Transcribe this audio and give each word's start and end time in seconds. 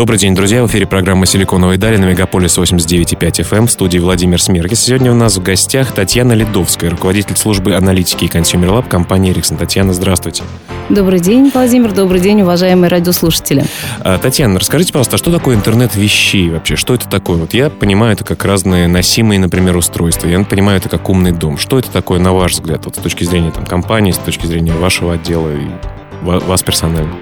Добрый 0.00 0.18
день, 0.18 0.34
друзья. 0.34 0.62
В 0.62 0.66
эфире 0.66 0.86
программа 0.86 1.26
«Силиконовые 1.26 1.76
дали» 1.76 1.98
на 1.98 2.06
Мегаполис 2.06 2.56
89.5 2.56 3.18
FM 3.46 3.66
в 3.66 3.70
студии 3.70 3.98
Владимир 3.98 4.40
Смеркис. 4.40 4.80
Сегодня 4.80 5.12
у 5.12 5.14
нас 5.14 5.36
в 5.36 5.42
гостях 5.42 5.92
Татьяна 5.92 6.32
Ледовская, 6.32 6.88
руководитель 6.88 7.36
службы 7.36 7.74
аналитики 7.74 8.24
и 8.24 8.28
Consumer 8.28 8.70
Lab 8.70 8.88
компании 8.88 9.30
Ericsson. 9.30 9.58
Татьяна, 9.58 9.92
здравствуйте. 9.92 10.42
Добрый 10.88 11.20
день, 11.20 11.50
Владимир. 11.52 11.92
Добрый 11.92 12.18
день, 12.18 12.40
уважаемые 12.40 12.88
радиослушатели. 12.88 13.66
А, 13.98 14.16
Татьяна, 14.16 14.58
расскажите, 14.58 14.90
пожалуйста, 14.90 15.18
что 15.18 15.30
такое 15.30 15.54
интернет 15.54 15.94
вещей 15.94 16.48
вообще? 16.48 16.76
Что 16.76 16.94
это 16.94 17.06
такое? 17.06 17.36
Вот 17.36 17.52
я 17.52 17.68
понимаю 17.68 18.14
это 18.14 18.24
как 18.24 18.42
разные 18.46 18.88
носимые, 18.88 19.38
например, 19.38 19.76
устройства. 19.76 20.28
Я 20.28 20.42
понимаю 20.44 20.78
это 20.78 20.88
как 20.88 21.10
умный 21.10 21.32
дом. 21.32 21.58
Что 21.58 21.78
это 21.78 21.90
такое, 21.90 22.20
на 22.20 22.32
ваш 22.32 22.52
взгляд, 22.52 22.86
вот 22.86 22.96
с 22.96 23.00
точки 23.00 23.24
зрения 23.24 23.50
там, 23.50 23.66
компании, 23.66 24.12
с 24.12 24.18
точки 24.18 24.46
зрения 24.46 24.72
вашего 24.72 25.12
отдела 25.12 25.50
и 25.54 25.66
вас 26.22 26.62
персонально? 26.62 27.12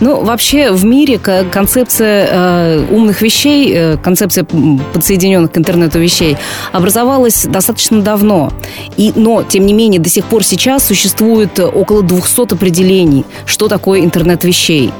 Ну, 0.00 0.22
вообще 0.22 0.70
в 0.70 0.84
мире 0.84 1.18
концепция 1.18 2.28
э, 2.30 2.84
умных 2.90 3.20
вещей, 3.20 3.72
э, 3.74 3.96
концепция 3.96 4.44
подсоединенных 4.92 5.52
к 5.52 5.58
интернету 5.58 5.98
вещей 5.98 6.36
образовалась 6.72 7.46
достаточно 7.46 8.00
давно. 8.00 8.52
И, 8.96 9.12
но, 9.16 9.42
тем 9.42 9.66
не 9.66 9.72
менее, 9.72 10.00
до 10.00 10.08
сих 10.08 10.24
пор 10.26 10.44
сейчас 10.44 10.86
существует 10.86 11.58
около 11.58 12.02
200 12.02 12.54
определений, 12.54 13.24
что 13.44 13.66
такое 13.68 14.00
интернет 14.00 14.44
вещей. 14.44 14.92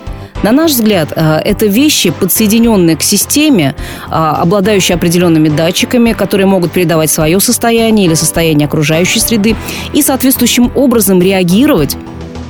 На 0.42 0.52
наш 0.52 0.72
взгляд, 0.72 1.12
э, 1.14 1.40
это 1.44 1.66
вещи, 1.66 2.10
подсоединенные 2.10 2.96
к 2.96 3.02
системе, 3.02 3.74
э, 4.08 4.12
обладающие 4.12 4.94
определенными 4.94 5.48
датчиками, 5.48 6.12
которые 6.12 6.46
могут 6.46 6.72
передавать 6.72 7.10
свое 7.10 7.40
состояние 7.40 8.06
или 8.06 8.14
состояние 8.14 8.66
окружающей 8.66 9.20
среды 9.20 9.56
и 9.92 10.02
соответствующим 10.02 10.70
образом 10.74 11.20
реагировать 11.20 11.96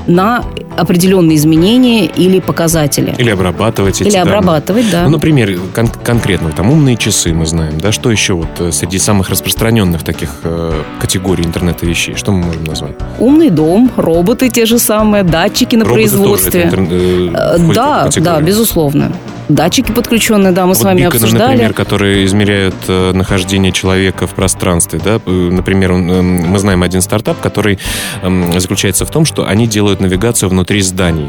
на 0.09 0.43
определенные 0.77 1.37
изменения 1.37 2.07
или 2.07 2.41
показатели. 2.41 3.15
Или 3.19 3.31
обрабатывать 3.31 4.01
эти 4.01 4.09
Или 4.09 4.15
данные. 4.17 4.35
обрабатывать, 4.37 4.91
да. 4.91 5.05
Ну, 5.05 5.11
например, 5.11 5.59
кон- 5.75 5.89
конкретно, 5.89 6.51
там 6.51 6.71
умные 6.71 6.97
часы 6.97 7.33
мы 7.33 7.47
знаем, 7.47 7.79
да, 7.79 7.93
что 7.93 8.11
еще 8.11 8.33
вот 8.35 8.49
э, 8.59 8.73
среди 8.73 8.99
самых 8.99 9.29
распространенных 9.29 10.03
таких 10.03 10.31
э, 10.45 10.73
категорий 11.01 11.45
интернета 11.45 11.85
вещей, 11.87 12.15
что 12.15 12.33
мы 12.33 12.43
можем 12.47 12.65
назвать? 12.65 12.97
Умный 13.19 13.51
дом, 13.51 13.91
роботы 13.97 14.49
те 14.49 14.67
же 14.67 14.79
самые, 14.79 15.25
датчики 15.25 15.77
на 15.77 15.85
роботы 15.85 16.01
производстве. 16.09 16.51
Тоже 16.71 16.83
это 16.83 16.83
интер... 16.83 17.69
э, 17.71 17.75
да, 17.75 18.09
да, 18.21 18.41
безусловно. 18.41 19.13
Датчики 19.49 19.93
подключенные, 19.93 20.53
да, 20.53 20.63
мы 20.63 20.69
вот 20.69 20.79
с 20.79 20.83
вами 20.83 20.99
биконы, 20.99 21.15
обсуждали. 21.15 21.51
например, 21.53 21.73
которые 21.73 22.27
измеряют 22.27 22.75
э, 22.87 23.13
нахождение 23.13 23.73
человека 23.73 24.27
в 24.27 24.35
пространстве, 24.35 25.01
да, 25.03 25.21
э, 25.25 25.31
например, 25.31 25.93
э, 25.93 25.97
мы 25.97 26.59
знаем 26.59 26.83
один 26.83 27.01
стартап, 27.01 27.41
который 27.41 27.79
э, 28.23 28.61
заключается 28.61 29.07
в 29.07 29.11
том, 29.11 29.25
что 29.25 29.47
они 29.47 29.67
делают 29.67 30.01
навигацию 30.01 30.51
внутри 30.51 30.83
зданий 30.83 31.29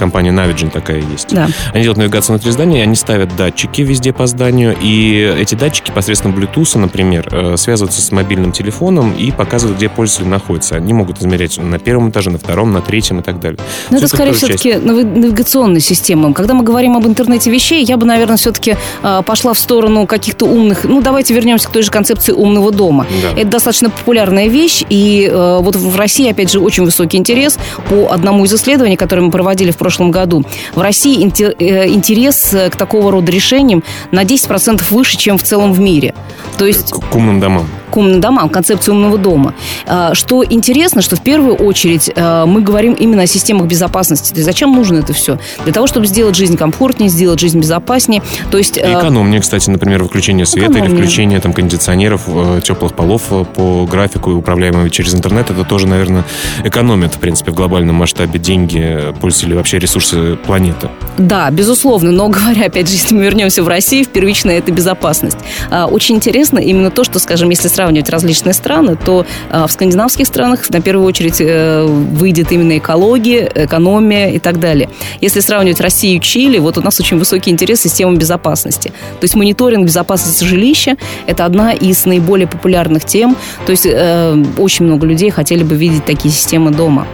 компания 0.00 0.30
Navigen 0.30 0.70
такая 0.70 1.00
есть. 1.00 1.32
Да. 1.32 1.48
Они 1.72 1.82
делают 1.82 1.98
навигацию 1.98 2.34
внутри 2.34 2.50
здания, 2.50 2.82
они 2.82 2.96
ставят 2.96 3.36
датчики 3.36 3.82
везде 3.82 4.12
по 4.12 4.26
зданию, 4.26 4.74
и 4.80 5.36
эти 5.38 5.54
датчики 5.54 5.92
посредством 5.92 6.34
Bluetooth, 6.34 6.78
например, 6.78 7.28
э, 7.30 7.56
связываются 7.56 8.00
с 8.00 8.10
мобильным 8.10 8.50
телефоном 8.50 9.12
и 9.12 9.30
показывают, 9.30 9.76
где 9.76 9.88
пользователь 9.88 10.28
находится. 10.28 10.76
Они 10.76 10.92
могут 10.92 11.20
измерять 11.20 11.58
на 11.58 11.78
первом 11.78 12.10
этаже, 12.10 12.30
на 12.30 12.38
втором, 12.38 12.72
на 12.72 12.80
третьем 12.80 13.20
и 13.20 13.22
так 13.22 13.40
далее. 13.40 13.60
Но 13.90 13.98
это, 13.98 14.06
это 14.06 14.16
скорее 14.16 14.32
все-таки 14.32 14.74
навигационная 14.74 15.80
система. 15.80 16.32
Когда 16.32 16.54
мы 16.54 16.64
говорим 16.64 16.96
об 16.96 17.06
интернете 17.06 17.50
вещей, 17.50 17.84
я 17.84 17.96
бы, 17.96 18.06
наверное, 18.06 18.38
все-таки 18.38 18.76
э, 19.02 19.22
пошла 19.24 19.52
в 19.52 19.58
сторону 19.58 20.06
каких-то 20.06 20.46
умных... 20.46 20.84
Ну, 20.84 21.02
давайте 21.02 21.34
вернемся 21.34 21.68
к 21.68 21.72
той 21.72 21.82
же 21.82 21.90
концепции 21.90 22.32
умного 22.32 22.72
дома. 22.72 23.06
Да. 23.22 23.38
Это 23.38 23.50
достаточно 23.50 23.90
популярная 23.90 24.48
вещь, 24.48 24.82
и 24.88 25.28
э, 25.30 25.58
вот 25.60 25.76
в 25.76 25.96
России, 25.96 26.30
опять 26.30 26.50
же, 26.50 26.58
очень 26.58 26.84
высокий 26.84 27.18
интерес 27.18 27.58
по 27.90 28.10
одному 28.10 28.46
из 28.46 28.54
исследований, 28.54 28.96
которое 28.96 29.22
мы 29.22 29.30
проводили 29.30 29.70
в 29.70 29.76
прошлом 29.76 29.89
прошлом 29.90 30.12
году. 30.12 30.44
В 30.74 30.80
России 30.80 31.20
э, 31.58 31.88
интерес 31.88 32.54
к 32.70 32.76
такого 32.76 33.10
рода 33.10 33.32
решениям 33.32 33.82
на 34.12 34.22
10% 34.22 34.84
выше, 34.90 35.16
чем 35.16 35.36
в 35.36 35.42
целом 35.42 35.72
в 35.72 35.80
мире. 35.80 36.14
То 36.58 36.66
есть... 36.66 36.92
К 36.92 37.16
умным 37.16 37.40
домам 37.40 37.66
к 37.90 37.96
умным 37.96 38.20
домам, 38.20 38.48
концепцию 38.48 38.94
умного 38.94 39.18
дома. 39.18 39.54
А, 39.86 40.14
что 40.14 40.44
интересно, 40.44 41.02
что 41.02 41.16
в 41.16 41.22
первую 41.22 41.54
очередь 41.56 42.10
а, 42.16 42.46
мы 42.46 42.62
говорим 42.62 42.94
именно 42.94 43.22
о 43.22 43.26
системах 43.26 43.66
безопасности. 43.66 44.30
То 44.30 44.36
есть 44.36 44.46
зачем 44.46 44.72
нужно 44.72 44.98
это 44.98 45.12
все? 45.12 45.38
Для 45.64 45.72
того, 45.72 45.86
чтобы 45.86 46.06
сделать 46.06 46.36
жизнь 46.36 46.56
комфортнее, 46.56 47.10
сделать 47.10 47.40
жизнь 47.40 47.58
безопаснее. 47.58 48.22
То 48.50 48.58
есть, 48.58 48.76
и 48.76 48.80
экономнее, 48.80 49.40
кстати, 49.40 49.68
например, 49.68 50.02
выключение 50.02 50.46
света 50.46 50.72
экономнее. 50.72 50.94
или 50.94 51.02
включение 51.02 51.40
там, 51.40 51.52
кондиционеров, 51.52 52.22
э, 52.28 52.60
теплых 52.62 52.94
полов 52.94 53.22
э, 53.30 53.44
по 53.44 53.86
графику, 53.86 54.30
управляемого 54.32 54.88
через 54.90 55.14
интернет. 55.14 55.50
Это 55.50 55.64
тоже, 55.64 55.86
наверное, 55.86 56.24
экономит, 56.64 57.14
в 57.14 57.18
принципе, 57.18 57.50
в 57.50 57.54
глобальном 57.54 57.96
масштабе 57.96 58.38
деньги 58.38 59.12
пользователей, 59.20 59.56
вообще 59.56 59.78
ресурсы 59.80 60.36
планеты. 60.36 60.88
Да, 61.18 61.50
безусловно. 61.50 62.10
Но 62.12 62.28
говоря, 62.40 62.66
опять 62.66 62.88
же, 62.88 62.94
если 62.94 63.14
мы 63.14 63.24
вернемся 63.24 63.62
в 63.62 63.68
Россию, 63.68 64.06
первичная 64.06 64.58
это 64.58 64.72
безопасность. 64.72 65.38
Очень 65.70 66.16
интересно 66.16 66.58
именно 66.58 66.90
то, 66.90 67.04
что, 67.04 67.18
скажем, 67.18 67.50
если 67.50 67.68
сравнивать 67.68 68.08
различные 68.08 68.54
страны, 68.54 68.96
то 68.96 69.26
а, 69.50 69.66
в 69.66 69.72
скандинавских 69.72 70.26
странах 70.26 70.68
на 70.70 70.80
первую 70.80 71.06
очередь 71.06 71.40
э, 71.40 71.84
выйдет 71.84 72.52
именно 72.52 72.78
экология, 72.78 73.50
экономия 73.54 74.30
и 74.30 74.38
так 74.38 74.60
далее. 74.60 74.88
Если 75.20 75.40
сравнивать 75.40 75.80
Россию 75.80 76.18
и 76.18 76.20
Чили, 76.20 76.58
вот 76.58 76.78
у 76.78 76.82
нас 76.82 76.98
очень 77.00 77.18
высокий 77.18 77.50
интерес 77.50 77.80
к 77.80 77.82
системам 77.82 78.16
безопасности. 78.16 78.88
То 78.88 79.24
есть 79.24 79.34
мониторинг 79.34 79.86
безопасности 79.86 80.44
жилища– 80.44 80.96
это 81.26 81.44
одна 81.44 81.72
из 81.72 82.04
наиболее 82.06 82.46
популярных 82.46 83.04
тем. 83.04 83.36
То 83.66 83.72
есть 83.72 83.86
э, 83.86 84.44
очень 84.58 84.86
много 84.86 85.06
людей 85.06 85.30
хотели 85.30 85.62
бы 85.62 85.74
видеть 85.76 86.04
такие 86.04 86.32
системы 86.32 86.70
дома. 86.70 87.06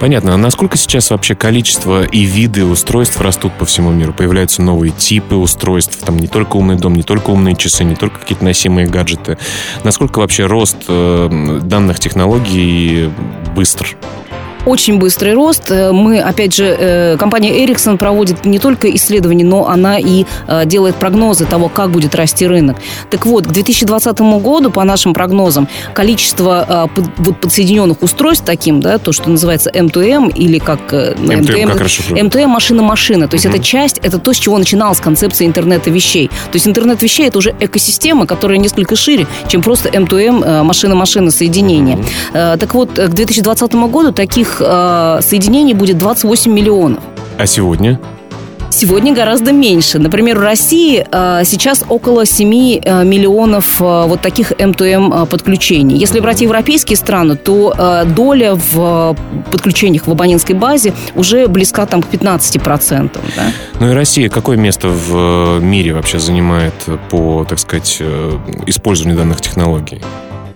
Понятно. 0.00 0.34
А 0.34 0.36
насколько 0.36 0.76
сейчас 0.76 1.10
вообще 1.10 1.34
количество 1.34 2.03
и 2.10 2.24
виды 2.24 2.64
устройств 2.64 3.20
растут 3.20 3.52
по 3.54 3.64
всему 3.64 3.90
миру? 3.90 4.12
Появляются 4.12 4.62
новые 4.62 4.92
типы 4.92 5.34
устройств, 5.34 5.98
там 6.04 6.18
не 6.18 6.28
только 6.28 6.56
умный 6.56 6.76
дом, 6.76 6.94
не 6.94 7.02
только 7.02 7.30
умные 7.30 7.56
часы, 7.56 7.84
не 7.84 7.94
только 7.94 8.18
какие-то 8.20 8.44
носимые 8.44 8.86
гаджеты. 8.86 9.38
Насколько 9.82 10.20
вообще 10.20 10.46
рост 10.46 10.76
э, 10.88 11.60
данных 11.62 12.00
технологий 12.00 13.10
быстр? 13.54 13.96
Очень 14.66 14.98
быстрый 14.98 15.34
рост. 15.34 15.70
Э, 15.70 15.92
мы, 15.92 16.20
опять 16.20 16.54
же, 16.54 16.64
э, 16.64 17.16
компания 17.18 17.64
Ericsson 17.64 17.96
проводит 17.96 18.44
не 18.44 18.58
только 18.58 18.94
исследования, 18.94 19.44
но 19.44 19.68
она 19.68 19.98
и 19.98 20.24
делает 20.66 20.96
прогнозы 20.96 21.44
того, 21.44 21.68
как 21.68 21.90
будет 21.90 22.14
расти 22.14 22.46
рынок. 22.46 22.76
Так 23.10 23.26
вот, 23.26 23.46
к 23.46 23.50
2020 23.50 24.20
году, 24.40 24.70
по 24.70 24.84
нашим 24.84 25.14
прогнозам, 25.14 25.68
количество 25.92 26.88
вот 27.18 27.40
подсоединенных 27.40 28.02
устройств 28.02 28.44
таким, 28.44 28.80
да, 28.80 28.98
то, 28.98 29.12
что 29.12 29.30
называется 29.30 29.70
M2M 29.70 30.32
или 30.32 30.58
как 30.58 30.92
M2M, 30.92 31.72
как 31.72 31.86
M2M 31.86 32.46
машина-машина. 32.46 33.28
То 33.28 33.34
есть 33.34 33.46
угу. 33.46 33.54
эта 33.54 33.64
часть, 33.64 33.98
это 33.98 34.18
то, 34.18 34.32
с 34.32 34.36
чего 34.36 34.58
начиналась 34.58 35.00
концепция 35.00 35.46
интернета 35.46 35.90
вещей. 35.90 36.28
То 36.28 36.54
есть 36.54 36.66
интернет 36.66 37.02
вещей 37.02 37.28
это 37.28 37.38
уже 37.38 37.54
экосистема, 37.60 38.26
которая 38.26 38.58
несколько 38.58 38.96
шире, 38.96 39.26
чем 39.48 39.62
просто 39.62 39.88
M2M 39.88 40.62
машина-машина 40.62 41.30
соединение. 41.30 41.96
Угу. 41.96 42.04
Так 42.32 42.74
вот, 42.74 42.90
к 42.90 43.08
2020 43.08 43.74
году 43.74 44.12
таких 44.12 44.53
соединений 44.58 45.74
будет 45.74 45.98
28 45.98 46.52
миллионов. 46.52 47.02
А 47.38 47.46
сегодня? 47.46 47.98
Сегодня 48.74 49.14
гораздо 49.14 49.52
меньше. 49.52 50.00
Например, 50.00 50.36
в 50.36 50.42
России 50.42 51.06
э, 51.08 51.44
сейчас 51.44 51.84
около 51.88 52.26
7 52.26 52.80
э, 52.82 53.04
миллионов 53.04 53.80
э, 53.80 54.04
вот 54.06 54.20
таких 54.20 54.50
M2M 54.50 55.26
подключений. 55.26 55.96
Если 55.96 56.18
брать 56.18 56.40
европейские 56.40 56.96
страны, 56.96 57.36
то 57.36 58.04
доля 58.16 58.56
в 58.56 59.16
подключениях 59.52 60.08
в 60.08 60.10
абонентской 60.10 60.56
базе 60.56 60.92
уже 61.14 61.46
близка 61.46 61.86
там, 61.86 62.02
к 62.02 62.06
15%. 62.06 63.10
Да? 63.36 63.42
Ну 63.78 63.90
и 63.90 63.94
Россия 63.94 64.28
какое 64.28 64.56
место 64.56 64.88
в 64.88 65.60
мире 65.60 65.94
вообще 65.94 66.18
занимает 66.18 66.74
по, 67.10 67.46
так 67.48 67.60
сказать, 67.60 68.02
использованию 68.66 69.16
данных 69.16 69.40
технологий? 69.40 70.00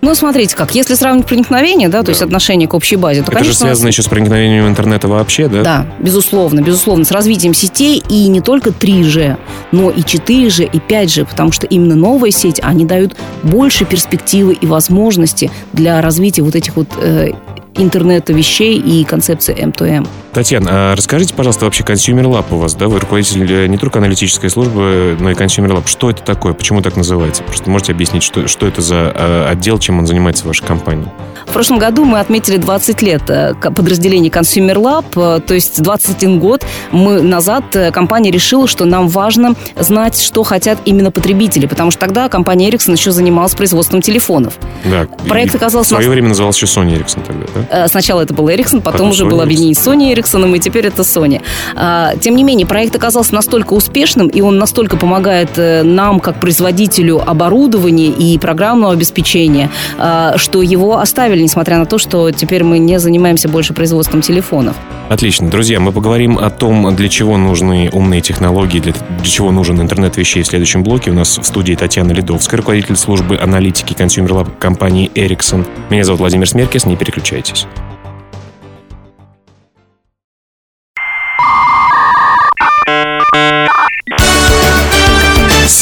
Ну, 0.01 0.15
смотрите 0.15 0.55
как, 0.55 0.75
если 0.75 0.95
сравнить 0.95 1.25
проникновение, 1.25 1.89
да, 1.89 1.99
то 1.99 2.05
да. 2.05 2.11
есть 2.11 2.21
отношение 2.21 2.67
к 2.67 2.73
общей 2.73 2.95
базе, 2.95 3.21
то, 3.21 3.31
Это 3.31 3.39
конечно... 3.39 3.53
же 3.53 3.59
связано 3.59 3.87
еще 3.87 4.01
с 4.01 4.07
проникновением 4.07 4.67
интернета 4.67 5.07
вообще, 5.07 5.47
да? 5.47 5.63
Да, 5.63 5.85
безусловно, 5.99 6.61
безусловно, 6.61 7.03
с 7.03 7.11
развитием 7.11 7.53
сетей 7.53 8.01
и 8.07 8.27
не 8.27 8.41
только 8.41 8.69
3G, 8.69 9.37
но 9.71 9.89
и 9.89 9.99
4G, 9.99 10.69
и 10.71 10.77
5G, 10.77 11.25
потому 11.25 11.51
что 11.51 11.67
именно 11.67 11.95
новые 11.95 12.31
сети, 12.31 12.61
они 12.61 12.85
дают 12.85 13.15
больше 13.43 13.85
перспективы 13.85 14.53
и 14.53 14.65
возможности 14.65 15.51
для 15.73 16.01
развития 16.01 16.43
вот 16.43 16.55
этих 16.55 16.75
вот 16.75 16.87
э, 17.01 17.31
интернета 17.75 18.33
вещей 18.33 18.77
и 18.79 19.03
концепции 19.03 19.55
M2M. 19.55 20.07
Татьяна, 20.33 20.69
а 20.71 20.95
расскажите, 20.95 21.33
пожалуйста, 21.33 21.65
вообще 21.65 21.83
Consumer 21.83 22.23
Lab 22.23 22.45
у 22.51 22.57
вас, 22.57 22.75
да? 22.75 22.87
Вы 22.87 22.99
руководитель 22.99 23.51
э, 23.51 23.67
не 23.67 23.77
только 23.77 23.97
аналитической 23.97 24.49
службы, 24.49 25.17
но 25.19 25.31
и 25.31 25.33
Consumer 25.33 25.69
Lab. 25.69 25.87
Что 25.87 26.11
это 26.11 26.21
такое? 26.21 26.53
Почему 26.53 26.81
так 26.81 26.95
называется? 26.95 27.41
Просто 27.41 27.69
можете 27.69 27.93
объяснить, 27.93 28.21
что, 28.21 28.47
что 28.47 28.67
это 28.67 28.81
за 28.81 29.11
э, 29.15 29.47
отдел, 29.49 29.79
чем 29.79 29.97
он 29.97 30.05
занимается 30.05 30.43
в 30.43 30.47
вашей 30.47 30.65
компании? 30.65 31.07
В 31.47 31.51
прошлом 31.51 31.79
году 31.79 32.05
мы 32.05 32.19
отметили 32.19 32.57
20 32.57 33.01
лет 33.01 33.23
э, 33.27 33.55
подразделения 33.55 34.29
Consumer 34.29 34.75
Lab, 34.75 35.41
то 35.41 35.53
есть 35.53 35.81
21 35.81 36.39
год 36.39 36.63
мы 36.91 37.21
назад 37.21 37.63
компания 37.91 38.29
решила, 38.29 38.67
что 38.67 38.85
нам 38.85 39.07
важно 39.07 39.55
знать, 39.77 40.21
что 40.21 40.43
хотят 40.43 40.77
именно 40.85 41.09
потребители, 41.09 41.65
потому 41.65 41.89
что 41.89 42.01
тогда 42.01 42.29
компания 42.29 42.69
Ericsson 42.69 42.91
еще 42.91 43.11
занималась 43.11 43.55
производством 43.55 44.01
телефонов. 44.01 44.53
Да. 44.85 45.07
Проект 45.27 45.55
оказался... 45.55 45.87
В 45.87 45.89
свое 45.89 46.07
нас... 46.07 46.13
время 46.13 46.29
назывался 46.29 46.65
еще 46.65 46.79
Sony 46.79 46.99
Ericsson 46.99 47.25
тогда, 47.25 47.45
да? 47.69 47.87
Сначала 47.87 48.21
это 48.21 48.33
был 48.33 48.47
Ericsson, 48.47 48.81
потом, 48.81 48.93
потом 48.93 49.09
уже 49.09 49.25
Sony 49.25 49.29
был 49.29 49.41
объединение 49.41 49.73
Sony 49.73 50.13
Ericsson, 50.13 50.18
и 50.55 50.59
теперь 50.59 50.87
это 50.87 51.01
Sony. 51.01 51.41
А, 51.75 52.15
тем 52.19 52.35
не 52.35 52.43
менее, 52.43 52.67
проект 52.67 52.95
оказался 52.95 53.33
настолько 53.33 53.73
успешным, 53.73 54.27
и 54.27 54.41
он 54.41 54.57
настолько 54.57 54.97
помогает 54.97 55.57
э, 55.57 55.83
нам, 55.83 56.19
как 56.19 56.39
производителю 56.39 57.21
оборудования 57.25 58.07
и 58.09 58.37
программного 58.37 58.93
обеспечения, 58.93 59.69
а, 59.97 60.37
что 60.37 60.61
его 60.61 60.99
оставили, 60.99 61.41
несмотря 61.41 61.77
на 61.77 61.85
то, 61.85 61.97
что 61.97 62.31
теперь 62.31 62.63
мы 62.63 62.79
не 62.79 62.99
занимаемся 62.99 63.49
больше 63.49 63.73
производством 63.73 64.21
телефонов. 64.21 64.75
Отлично. 65.09 65.49
Друзья, 65.49 65.79
мы 65.79 65.91
поговорим 65.91 66.37
о 66.37 66.49
том, 66.49 66.95
для 66.95 67.09
чего 67.09 67.37
нужны 67.37 67.89
умные 67.91 68.21
технологии, 68.21 68.79
для, 68.79 68.93
для 68.93 69.29
чего 69.29 69.51
нужен 69.51 69.81
интернет 69.81 70.17
вещей 70.17 70.43
в 70.43 70.47
следующем 70.47 70.83
блоке. 70.83 71.11
У 71.11 71.13
нас 71.13 71.37
в 71.37 71.43
студии 71.43 71.73
Татьяна 71.73 72.11
Ледовская, 72.11 72.57
руководитель 72.57 72.95
службы 72.95 73.37
аналитики 73.37 73.93
Consumer 73.93 74.29
Lab 74.29 74.57
компании 74.59 75.09
Ericsson. 75.15 75.65
Меня 75.89 76.03
зовут 76.03 76.19
Владимир 76.19 76.47
Смеркис, 76.47 76.85
не 76.85 76.95
переключайтесь. 76.95 77.65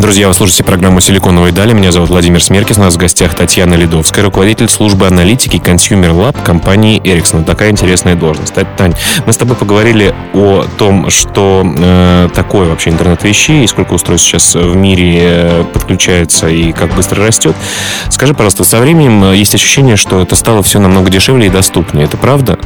Друзья, 0.00 0.28
вы 0.28 0.34
слушаете 0.34 0.64
программу 0.64 1.02
«Силиконовые 1.02 1.52
дали». 1.52 1.74
Меня 1.74 1.92
зовут 1.92 2.08
Владимир 2.08 2.42
Смеркис. 2.42 2.78
У 2.78 2.80
нас 2.80 2.94
в 2.94 2.96
гостях 2.96 3.34
Татьяна 3.34 3.74
Ледовская, 3.74 4.24
руководитель 4.24 4.66
службы 4.70 5.06
аналитики 5.06 5.56
Consumer 5.56 6.12
Lab 6.12 6.42
компании 6.42 6.98
Ericsson. 7.02 7.44
Такая 7.44 7.70
интересная 7.70 8.14
должность. 8.14 8.54
Тань, 8.78 8.94
мы 9.26 9.34
с 9.34 9.36
тобой 9.36 9.56
поговорили 9.56 10.14
о 10.32 10.64
том, 10.78 11.10
что 11.10 11.62
э, 11.76 12.30
такое 12.34 12.70
вообще 12.70 12.88
интернет 12.88 13.22
вещей 13.24 13.64
и 13.64 13.66
сколько 13.66 13.92
устройств 13.92 14.26
сейчас 14.26 14.54
в 14.54 14.74
мире 14.74 15.18
э, 15.20 15.64
подключается 15.70 16.48
и 16.48 16.72
как 16.72 16.94
быстро 16.94 17.26
растет. 17.26 17.54
Скажи, 18.08 18.32
пожалуйста, 18.32 18.64
со 18.64 18.78
временем 18.78 19.22
э, 19.24 19.36
есть 19.36 19.54
ощущение, 19.54 19.96
что 19.96 20.22
это 20.22 20.34
стало 20.34 20.62
все 20.62 20.78
намного 20.78 21.10
дешевле 21.10 21.48
и 21.48 21.50
доступнее. 21.50 22.06
Это 22.06 22.16
правда? 22.16 22.58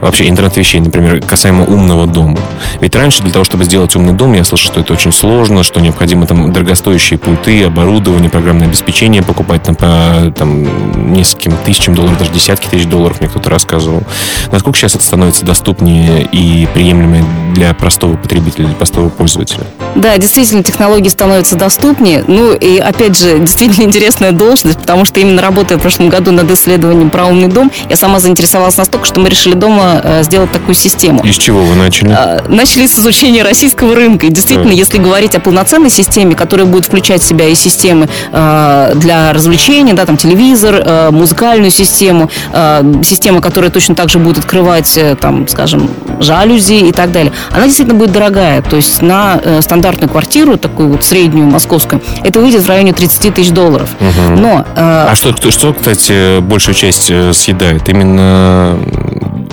Вообще 0.00 0.26
интернет 0.26 0.56
вещей, 0.56 0.80
например, 0.80 1.20
касаемо 1.20 1.66
умного 1.66 2.06
дома. 2.06 2.38
Ведь 2.80 2.96
раньше 2.96 3.22
для 3.22 3.32
того, 3.32 3.44
чтобы 3.44 3.64
сделать 3.64 3.94
умный 3.94 4.14
дом, 4.14 4.32
я 4.32 4.42
слышал, 4.42 4.72
что 4.72 4.80
это 4.80 4.94
очень 4.94 5.12
сложно, 5.12 5.62
что 5.62 5.80
необходимо 5.80 6.26
там 6.26 6.50
дорогостоящие 6.50 6.77
дорогостоящие 6.78 7.18
пульты, 7.18 7.64
оборудование, 7.64 8.30
программное 8.30 8.66
обеспечение 8.66 9.22
покупать 9.22 9.62
там, 9.64 9.74
по 9.74 10.32
там, 10.36 11.12
нескольким 11.12 11.56
тысячам 11.64 11.94
долларов, 11.94 12.18
даже 12.18 12.30
десятки 12.30 12.68
тысяч 12.68 12.86
долларов, 12.86 13.20
мне 13.20 13.28
кто-то 13.28 13.50
рассказывал. 13.50 14.02
Насколько 14.52 14.78
сейчас 14.78 14.94
это 14.94 15.04
становится 15.04 15.44
доступнее 15.44 16.22
и 16.30 16.66
приемлемее 16.74 17.24
для 17.54 17.74
простого 17.74 18.16
потребителя, 18.16 18.66
для 18.66 18.76
простого 18.76 19.08
пользователя? 19.08 19.64
Да, 19.96 20.16
действительно, 20.18 20.62
технологии 20.62 21.08
становятся 21.08 21.56
доступнее. 21.56 22.24
Ну 22.26 22.54
и, 22.54 22.78
опять 22.78 23.18
же, 23.18 23.38
действительно 23.40 23.84
интересная 23.84 24.32
должность, 24.32 24.78
потому 24.78 25.04
что 25.04 25.20
именно 25.20 25.42
работая 25.42 25.78
в 25.78 25.80
прошлом 25.80 26.08
году 26.08 26.30
над 26.30 26.50
исследованием 26.50 27.10
про 27.10 27.26
умный 27.26 27.48
дом, 27.48 27.72
я 27.88 27.96
сама 27.96 28.20
заинтересовалась 28.20 28.76
настолько, 28.76 29.06
что 29.06 29.20
мы 29.20 29.28
решили 29.28 29.54
дома 29.54 30.00
э, 30.02 30.22
сделать 30.22 30.52
такую 30.52 30.74
систему. 30.76 31.24
Из 31.24 31.36
чего 31.36 31.64
вы 31.64 31.74
начали? 31.74 32.10
Э, 32.16 32.46
начали 32.48 32.86
с 32.86 32.98
изучения 32.98 33.42
российского 33.42 33.94
рынка. 33.94 34.26
И 34.26 34.30
действительно, 34.30 34.70
да. 34.70 34.74
если 34.74 34.98
говорить 34.98 35.34
о 35.34 35.40
полноценной 35.40 35.90
системе, 35.90 36.36
которая 36.36 36.67
будет 36.68 36.86
включать 36.86 37.22
в 37.22 37.24
себя 37.24 37.48
и 37.48 37.54
системы 37.54 38.08
э, 38.32 38.92
для 38.94 39.32
развлечения, 39.32 39.94
да, 39.94 40.06
там 40.06 40.16
телевизор, 40.16 40.82
э, 40.84 41.10
музыкальную 41.10 41.70
систему, 41.70 42.30
э, 42.52 42.92
система, 43.04 43.40
которая 43.40 43.70
точно 43.70 43.94
так 43.94 44.08
же 44.08 44.18
будет 44.18 44.38
открывать, 44.38 44.96
э, 44.96 45.16
там, 45.16 45.48
скажем, 45.48 45.90
жалюзи 46.20 46.88
и 46.88 46.92
так 46.92 47.12
далее. 47.12 47.32
Она 47.50 47.64
действительно 47.64 47.98
будет 47.98 48.12
дорогая. 48.12 48.62
То 48.62 48.76
есть 48.76 49.02
на 49.02 49.40
э, 49.42 49.60
стандартную 49.62 50.08
квартиру, 50.08 50.56
такую 50.56 50.90
вот 50.90 51.04
среднюю 51.04 51.46
московскую, 51.46 52.02
это 52.22 52.40
выйдет 52.40 52.62
в 52.62 52.68
районе 52.68 52.92
30 52.92 53.34
тысяч 53.34 53.50
долларов. 53.50 53.88
Угу. 54.00 54.40
Но... 54.40 54.64
Э, 54.76 55.08
а 55.10 55.14
что, 55.14 55.32
что, 55.50 55.72
кстати, 55.72 56.40
большую 56.40 56.74
часть 56.74 57.12
съедает? 57.32 57.88
Именно 57.88 58.78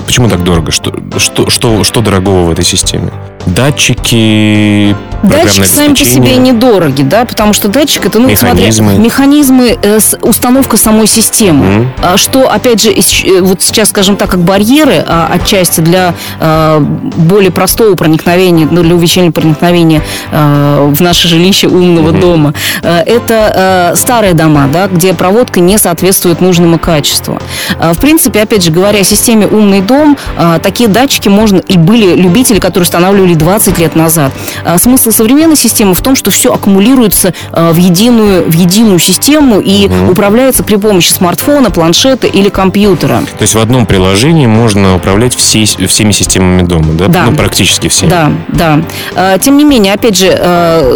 Почему 0.06 0.30
так 0.30 0.44
дорого? 0.44 0.72
Что, 0.72 0.94
что, 1.18 1.50
что, 1.50 1.84
что 1.84 2.02
дорогого 2.02 2.46
в 2.46 2.52
этой 2.52 2.66
системе? 2.66 3.12
Датчики, 3.46 4.96
Датчики 5.24 5.68
сами 5.68 5.94
по 5.94 6.04
себе 6.04 6.36
недороги, 6.38 7.04
да, 7.04 7.26
потому 7.26 7.54
что 7.54 7.68
датчик 7.68 8.06
это, 8.06 8.20
ну, 8.20 8.28
механизмы, 8.28 8.72
смотри, 8.72 9.04
механизмы 9.04 9.78
э, 9.82 10.00
установка 10.22 10.78
самой 10.78 11.08
системы. 11.08 11.88
Mm. 12.02 12.18
Что, 12.18 12.50
опять 12.50 12.82
же, 12.82 12.92
э, 12.92 13.42
вот 13.42 13.62
сейчас, 13.62 13.90
скажем 13.90 14.18
так, 14.18 14.32
как 14.32 14.40
барьеры 14.40 15.04
а, 15.08 15.30
отчасти 15.32 15.82
для 15.82 16.16
а, 16.40 16.80
более 16.80 17.52
простого 17.52 17.96
проникновения, 17.96 18.68
ну, 18.70 18.82
для 18.82 18.96
увеличения 18.96 19.32
проникновения 19.32 20.02
а, 20.32 20.88
в 20.90 21.02
наше 21.02 21.28
жилище 21.28 21.68
умного 21.68 22.10
mm-hmm. 22.10 22.20
дома. 22.20 22.54
А, 22.82 23.02
это 23.02 23.54
а, 23.56 23.94
старые 23.96 24.34
дома, 24.34 24.68
да, 24.72 24.88
где 24.88 25.14
проводка 25.14 25.60
не 25.60 25.78
соответствует 25.78 26.42
нужному 26.42 26.80
качеству. 26.80 27.40
А, 27.80 27.94
в 27.94 28.00
принципе, 28.00 28.42
опять 28.42 28.64
же, 28.64 28.72
говоря 28.72 29.00
о 29.00 29.04
системе 29.04 29.48
умный 29.48 29.82
дом, 29.86 30.18
а, 30.38 30.60
такие 30.60 30.90
датчики 30.90 31.30
можно 31.30 31.60
и 31.60 31.78
были 31.78 32.16
любители, 32.16 32.60
которые 32.60 32.84
устанавливали 32.84 33.34
20 33.34 33.80
лет 33.80 33.96
назад. 33.96 34.32
А, 34.64 34.78
смысл 34.78 35.12
современной 35.12 35.56
системы 35.56 35.94
в 35.94 36.02
том, 36.02 36.16
что 36.16 36.32
все 36.32 36.54
аккумулируется 36.54 37.34
а, 37.52 37.72
в 37.72 37.78
единую, 37.78 38.50
в 38.50 38.54
единую 38.54 39.00
систему 39.00 39.60
и 39.60 39.88
угу. 39.88 40.12
управляется 40.12 40.64
при 40.64 40.76
помощи 40.76 41.10
смартфона, 41.10 41.72
планшета 41.72 42.28
или 42.28 42.50
компьютера. 42.50 43.22
То 43.38 43.42
есть 43.42 43.56
в 43.56 43.60
одном 43.60 43.86
приложении 43.86 44.48
можно 44.48 44.96
управлять 44.96 45.36
всей, 45.36 45.66
всеми 45.66 46.12
системами 46.12 46.64
дома, 46.64 46.94
да? 46.94 47.08
Да. 47.08 47.24
Ну, 47.26 47.36
практически 47.36 47.88
всеми. 47.88 48.10
Да, 48.10 48.32
да. 48.50 49.38
Тем 49.40 49.58
не 49.58 49.64
менее, 49.64 49.94
опять 49.94 50.18
же, 50.18 50.28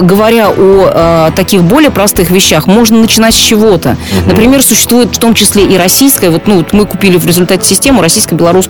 говоря 0.02 0.50
о 0.50 1.32
таких 1.36 1.64
более 1.64 1.92
простых 1.92 2.32
вещах, 2.32 2.68
можно 2.68 3.00
начинать 3.00 3.36
с 3.36 3.38
чего-то. 3.38 3.90
Угу. 3.90 4.30
Например, 4.30 4.62
существует 4.62 5.16
в 5.16 5.20
том 5.20 5.34
числе 5.34 5.66
и 5.66 5.78
российская, 5.78 6.30
вот, 6.30 6.48
ну, 6.48 6.58
вот 6.58 6.74
мы 6.74 6.86
купили 6.86 7.18
в 7.18 7.26
результате 7.26 7.66
систему 7.66 8.02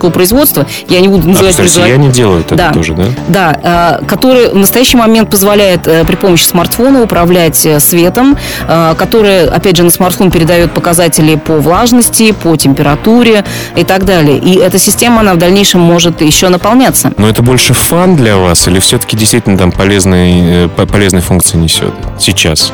российско-белорусского 0.10 0.20
производства, 0.20 0.66
я 0.88 1.00
не 1.02 1.08
буду 1.08 1.28
называть... 1.28 1.60
А, 1.60 1.64
россияне 1.64 2.10
делают 2.10 2.48
это 2.48 2.56
да, 2.56 2.72
тоже, 2.72 2.94
да? 2.94 3.06
Да, 3.28 4.00
который 4.08 4.50
в 4.50 4.56
настоящий 4.56 4.98
момент 4.98 5.30
позволяет 5.30 5.88
э, 5.88 6.06
при 6.06 6.16
помощи 6.16 6.44
смартфона 6.44 7.04
управлять 7.04 7.66
э, 7.66 7.80
светом, 7.80 8.38
э, 8.68 8.96
который, 8.98 9.48
опять 9.48 9.78
же, 9.78 9.84
на 9.84 9.92
смартфон 9.92 10.32
передает 10.32 10.72
показатели 10.72 11.36
по 11.36 11.58
влажности, 11.58 12.32
по 12.32 12.56
температуре 12.56 13.44
и 13.76 13.84
так 13.84 14.06
далее. 14.06 14.38
И 14.38 14.56
эта 14.56 14.80
система, 14.80 15.22
она 15.22 15.34
в 15.34 15.38
дальнейшем 15.38 15.82
может 15.82 16.22
еще 16.22 16.50
наполняться. 16.50 17.12
Но 17.18 17.28
это 17.30 17.42
больше 17.42 17.74
фан 17.74 18.16
для 18.16 18.38
вас 18.38 18.68
или 18.68 18.80
все-таки 18.80 19.18
действительно 19.18 19.58
там 19.58 19.72
полезные, 19.72 20.70
полезные 20.70 21.22
функции 21.22 21.58
несет 21.58 21.94
сейчас? 22.20 22.72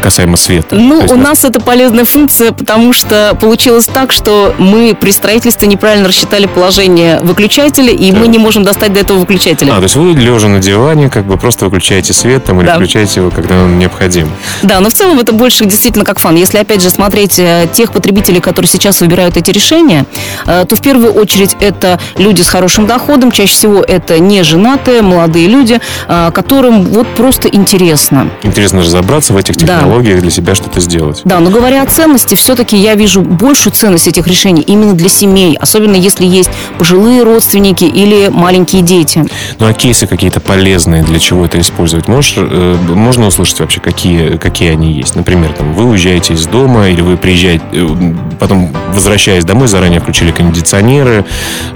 Касаемо 0.00 0.36
света? 0.36 0.76
Ну, 0.76 1.04
у 1.08 1.16
нас 1.16 1.44
это 1.44 1.60
полезная 1.60 2.04
функция, 2.04 2.52
потому 2.52 2.92
что 2.92 3.36
получилось 3.40 3.86
так, 3.86 4.12
что 4.12 4.54
мы 4.58 4.96
при 4.98 5.10
строительстве 5.10 5.68
неправильно 5.68 6.08
рассчитали 6.08 6.46
положение 6.46 7.20
выключателя, 7.20 7.92
и 7.92 8.10
да. 8.10 8.18
мы 8.18 8.28
не 8.28 8.38
можем 8.38 8.64
достать 8.64 8.92
до 8.92 9.00
этого 9.00 9.18
выключателя. 9.18 9.72
А, 9.72 9.76
то 9.76 9.84
есть 9.84 9.96
вы 9.96 10.12
лежа 10.12 10.48
на 10.48 10.58
диване, 10.58 11.08
как 11.10 11.24
бы 11.26 11.36
просто 11.36 11.66
выключаете 11.66 12.12
свет 12.12 12.44
там, 12.44 12.60
или 12.60 12.66
да. 12.66 12.74
включаете 12.74 13.20
его, 13.20 13.30
когда 13.30 13.62
он 13.62 13.78
необходим. 13.78 14.30
Да, 14.62 14.80
но 14.80 14.90
в 14.90 14.94
целом 14.94 15.18
это 15.18 15.32
больше 15.32 15.64
действительно 15.64 16.04
как 16.04 16.18
фан. 16.18 16.36
Если, 16.36 16.58
опять 16.58 16.82
же, 16.82 16.90
смотреть 16.90 17.38
э, 17.38 17.68
тех 17.72 17.92
потребителей, 17.92 18.40
которые 18.40 18.68
сейчас 18.68 19.00
выбирают 19.00 19.36
эти 19.36 19.50
решения, 19.50 20.06
э, 20.46 20.64
то 20.68 20.76
в 20.76 20.80
первую 20.80 21.12
очередь 21.12 21.56
это 21.60 21.98
люди 22.16 22.42
с 22.42 22.48
хорошим 22.48 22.86
доходом, 22.86 23.30
чаще 23.30 23.52
всего 23.52 23.82
это 23.82 24.18
не 24.18 24.42
женатые, 24.42 25.02
молодые 25.02 25.46
люди, 25.48 25.80
э, 26.08 26.30
которым 26.34 26.84
вот 26.84 27.06
просто 27.14 27.48
интересно. 27.48 28.30
Интересно 28.42 28.80
разобраться 28.80 29.32
в 29.32 29.36
этих 29.36 29.56
технологиях. 29.56 29.89
Технологиях 29.90 30.20
для 30.20 30.30
себя 30.30 30.54
что-то 30.54 30.80
сделать. 30.80 31.22
Да, 31.24 31.40
но 31.40 31.50
говоря 31.50 31.82
о 31.82 31.86
ценности, 31.86 32.36
все-таки 32.36 32.76
я 32.76 32.94
вижу 32.94 33.22
большую 33.22 33.72
ценность 33.72 34.06
этих 34.06 34.26
решений 34.28 34.62
именно 34.62 34.94
для 34.94 35.08
семей, 35.08 35.56
особенно 35.56 35.96
если 35.96 36.24
есть 36.24 36.50
пожилые 36.78 37.24
родственники 37.24 37.84
или 37.84 38.28
маленькие 38.28 38.82
дети. 38.82 39.26
Ну 39.58 39.66
а 39.66 39.72
кейсы 39.72 40.06
какие-то 40.06 40.38
полезные, 40.40 41.02
для 41.02 41.18
чего 41.18 41.44
это 41.44 41.58
использовать? 41.58 42.06
Можешь, 42.06 42.34
э, 42.36 42.76
можно 42.88 43.26
услышать 43.26 43.58
вообще, 43.60 43.80
какие, 43.80 44.36
какие 44.36 44.70
они 44.70 44.92
есть? 44.92 45.16
Например, 45.16 45.52
там, 45.52 45.74
вы 45.74 45.84
уезжаете 45.84 46.34
из 46.34 46.46
дома 46.46 46.88
или 46.88 47.00
вы 47.00 47.16
приезжаете, 47.16 47.64
э, 47.72 48.14
потом 48.38 48.72
возвращаясь 48.94 49.44
домой, 49.44 49.66
заранее 49.66 50.00
включили 50.00 50.30
кондиционеры, 50.30 51.24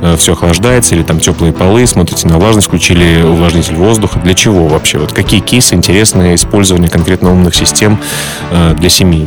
э, 0.01 0.17
все 0.17 0.35
охлаждается, 0.35 0.95
или 0.95 1.03
там 1.03 1.19
теплые 1.19 1.53
полы, 1.53 1.85
смотрите 1.87 2.29
на 2.29 2.39
влажность, 2.39 2.69
включили 2.69 3.23
увлажнитель 3.23 3.75
воздуха. 3.75 4.21
Для 4.21 4.35
чего 4.35 4.69
вообще? 4.69 4.99
Вот 4.99 5.13
какие 5.13 5.41
кейсы 5.41 5.75
интересные 5.75 6.37
использования 6.37 6.89
конкретно 6.89 7.33
умных 7.33 7.57
систем 7.57 7.99
для 8.79 8.89
семьи? 8.89 9.27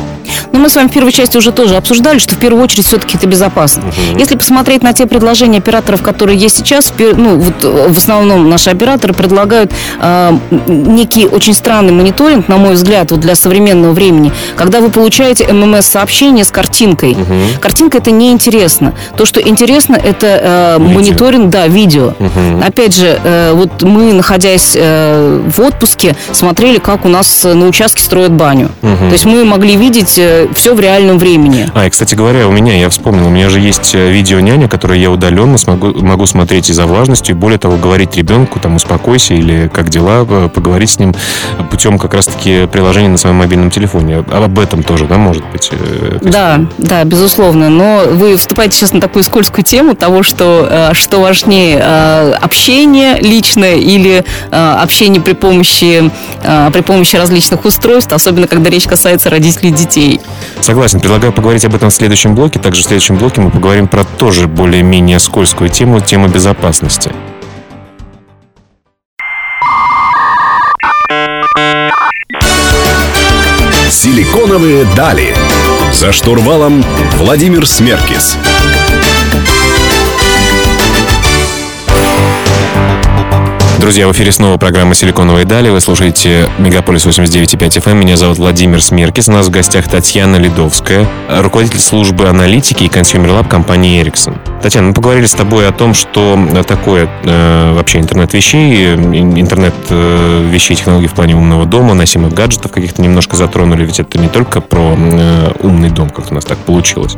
Ну, 0.51 0.59
мы 0.59 0.69
с 0.69 0.75
вами 0.75 0.87
в 0.87 0.91
первой 0.91 1.11
части 1.11 1.37
уже 1.37 1.51
тоже 1.51 1.75
обсуждали, 1.75 2.19
что 2.19 2.35
в 2.35 2.39
первую 2.39 2.63
очередь 2.63 2.87
все-таки 2.87 3.17
это 3.17 3.27
безопасно. 3.27 3.83
Угу. 3.87 4.19
Если 4.19 4.35
посмотреть 4.35 4.83
на 4.83 4.93
те 4.93 5.05
предложения 5.05 5.59
операторов, 5.59 6.01
которые 6.01 6.37
есть 6.37 6.57
сейчас, 6.57 6.93
ну, 6.97 7.37
вот 7.37 7.63
э, 7.63 7.87
в 7.89 7.97
основном 7.97 8.49
наши 8.49 8.69
операторы 8.69 9.13
предлагают 9.13 9.71
э, 9.99 10.37
некий 10.67 11.25
очень 11.27 11.53
странный 11.53 11.93
мониторинг, 11.93 12.47
на 12.47 12.57
мой 12.57 12.73
взгляд, 12.73 13.11
вот 13.11 13.19
для 13.19 13.35
современного 13.35 13.93
времени, 13.93 14.31
когда 14.55 14.81
вы 14.81 14.89
получаете 14.89 15.51
ММС-сообщение 15.51 16.43
с 16.43 16.51
картинкой. 16.51 17.11
Угу. 17.11 17.61
Картинка 17.61 17.97
это 17.99 18.11
неинтересно. 18.11 18.93
То, 19.15 19.25
что 19.25 19.41
интересно, 19.41 19.95
это 19.95 20.27
э, 20.27 20.77
мониторинг, 20.79 21.49
да, 21.49 21.67
видео. 21.67 22.13
Угу. 22.19 22.63
Опять 22.65 22.95
же, 22.95 23.19
э, 23.23 23.53
вот 23.53 23.83
мы, 23.83 24.13
находясь 24.13 24.73
э, 24.75 25.41
в 25.45 25.61
отпуске, 25.61 26.15
смотрели, 26.31 26.77
как 26.79 27.05
у 27.05 27.09
нас 27.09 27.43
на 27.43 27.67
участке 27.67 28.01
строят 28.01 28.31
баню. 28.31 28.66
Угу. 28.81 29.07
То 29.07 29.13
есть 29.13 29.25
мы 29.25 29.45
могли 29.45 29.75
видеть 29.75 30.17
э, 30.17 30.47
все 30.53 30.73
в 30.73 30.79
реальном 30.79 31.17
времени. 31.17 31.69
А, 31.73 31.85
и, 31.85 31.89
кстати 31.89 32.15
говоря, 32.15 32.47
у 32.47 32.51
меня, 32.51 32.77
я 32.77 32.89
вспомнил, 32.89 33.27
у 33.27 33.29
меня 33.29 33.49
же 33.49 33.59
есть 33.59 33.93
э, 33.93 34.11
видео-няня, 34.11 34.67
которое 34.67 34.99
я 34.99 35.11
удаленно 35.11 35.57
смогу, 35.57 35.93
могу 36.03 36.25
смотреть 36.25 36.69
и 36.69 36.73
за 36.73 36.85
влажностью, 36.85 37.35
и 37.35 37.37
более 37.37 37.59
того, 37.59 37.77
говорить 37.77 38.15
ребенку, 38.15 38.59
там, 38.59 38.75
успокойся, 38.75 39.33
или 39.33 39.69
как 39.73 39.89
дела, 39.89 40.25
э, 40.29 40.49
поговорить 40.53 40.89
с 40.89 40.99
ним 40.99 41.13
путем 41.69 41.99
как 41.99 42.13
раз-таки 42.13 42.67
приложения 42.67 43.09
на 43.09 43.17
своем 43.17 43.35
мобильном 43.37 43.69
телефоне. 43.69 44.23
А 44.29 44.45
об 44.45 44.59
этом 44.59 44.83
тоже, 44.83 45.05
да, 45.05 45.17
может 45.17 45.43
быть? 45.51 45.71
Да, 46.21 46.61
да, 46.77 47.03
безусловно. 47.03 47.69
Но 47.69 48.03
вы 48.11 48.37
вступаете 48.37 48.77
сейчас 48.77 48.93
на 48.93 49.01
такую 49.01 49.23
скользкую 49.23 49.63
тему 49.63 49.95
того, 49.95 50.23
что, 50.23 50.91
что 50.93 51.21
важнее, 51.21 51.79
общение 51.79 53.19
личное 53.19 53.75
или 53.75 54.23
общение 54.51 55.21
при 55.21 55.33
помощи, 55.33 56.11
при 56.41 56.81
помощи 56.81 57.15
различных 57.15 57.65
устройств, 57.65 58.13
особенно 58.13 58.47
когда 58.47 58.56
речь 58.65 58.85
касается 58.85 59.29
родителей 59.29 59.71
детей. 59.71 60.19
Согласен. 60.61 60.99
Предлагаю 60.99 61.33
поговорить 61.33 61.65
об 61.65 61.75
этом 61.75 61.89
в 61.89 61.93
следующем 61.93 62.35
блоке. 62.35 62.59
Также 62.59 62.81
в 62.81 62.85
следующем 62.85 63.17
блоке 63.17 63.41
мы 63.41 63.51
поговорим 63.51 63.87
про 63.87 64.03
тоже 64.03 64.47
более-менее 64.47 65.19
скользкую 65.19 65.69
тему, 65.69 65.99
тему 66.01 66.27
безопасности. 66.27 67.11
Силиконовые 73.89 74.85
дали. 74.95 75.35
За 75.93 76.11
штурвалом 76.11 76.83
Владимир 77.17 77.65
Смеркис. 77.65 78.37
Друзья, 83.87 84.05
в 84.05 84.11
эфире 84.11 84.33
снова 84.33 84.57
программа 84.57 84.95
«Силиконовые 84.95 85.45
дали». 85.45 85.69
Вы 85.69 85.79
слушаете 85.79 86.49
«Мегаполис 86.57 87.05
89.5 87.05 87.81
FM». 87.81 87.93
Меня 87.93 88.17
зовут 88.17 88.37
Владимир 88.37 88.83
Смеркис. 88.83 89.29
У 89.29 89.31
нас 89.31 89.47
в 89.47 89.49
гостях 89.49 89.87
Татьяна 89.87 90.35
Ледовская, 90.35 91.07
руководитель 91.29 91.79
службы 91.79 92.27
аналитики 92.27 92.83
и 92.83 92.89
Consumer 92.89 93.31
Lab 93.31 93.47
компании 93.47 94.03
Ericsson. 94.03 94.35
Татьяна, 94.61 94.89
мы 94.89 94.93
поговорили 94.93 95.25
с 95.25 95.31
тобой 95.31 95.69
о 95.69 95.71
том, 95.71 95.93
что 95.93 96.37
такое 96.67 97.09
э, 97.23 97.73
вообще 97.75 97.99
интернет 97.99 98.33
вещей, 98.33 98.93
интернет 98.95 99.73
э, 99.89 100.49
вещей 100.51 100.75
технологий 100.75 101.07
в 101.07 101.13
плане 101.13 101.37
умного 101.37 101.65
дома, 101.65 101.93
носимых 101.93 102.33
гаджетов 102.33 102.73
каких-то 102.73 103.01
немножко 103.01 103.37
затронули, 103.37 103.85
ведь 103.85 104.01
это 104.01 104.19
не 104.19 104.27
только 104.27 104.59
про 104.59 104.97
э, 104.97 105.51
умный 105.61 105.91
дом, 105.91 106.09
как 106.09 106.29
у 106.29 106.35
нас 106.35 106.43
так 106.43 106.57
получилось. 106.57 107.15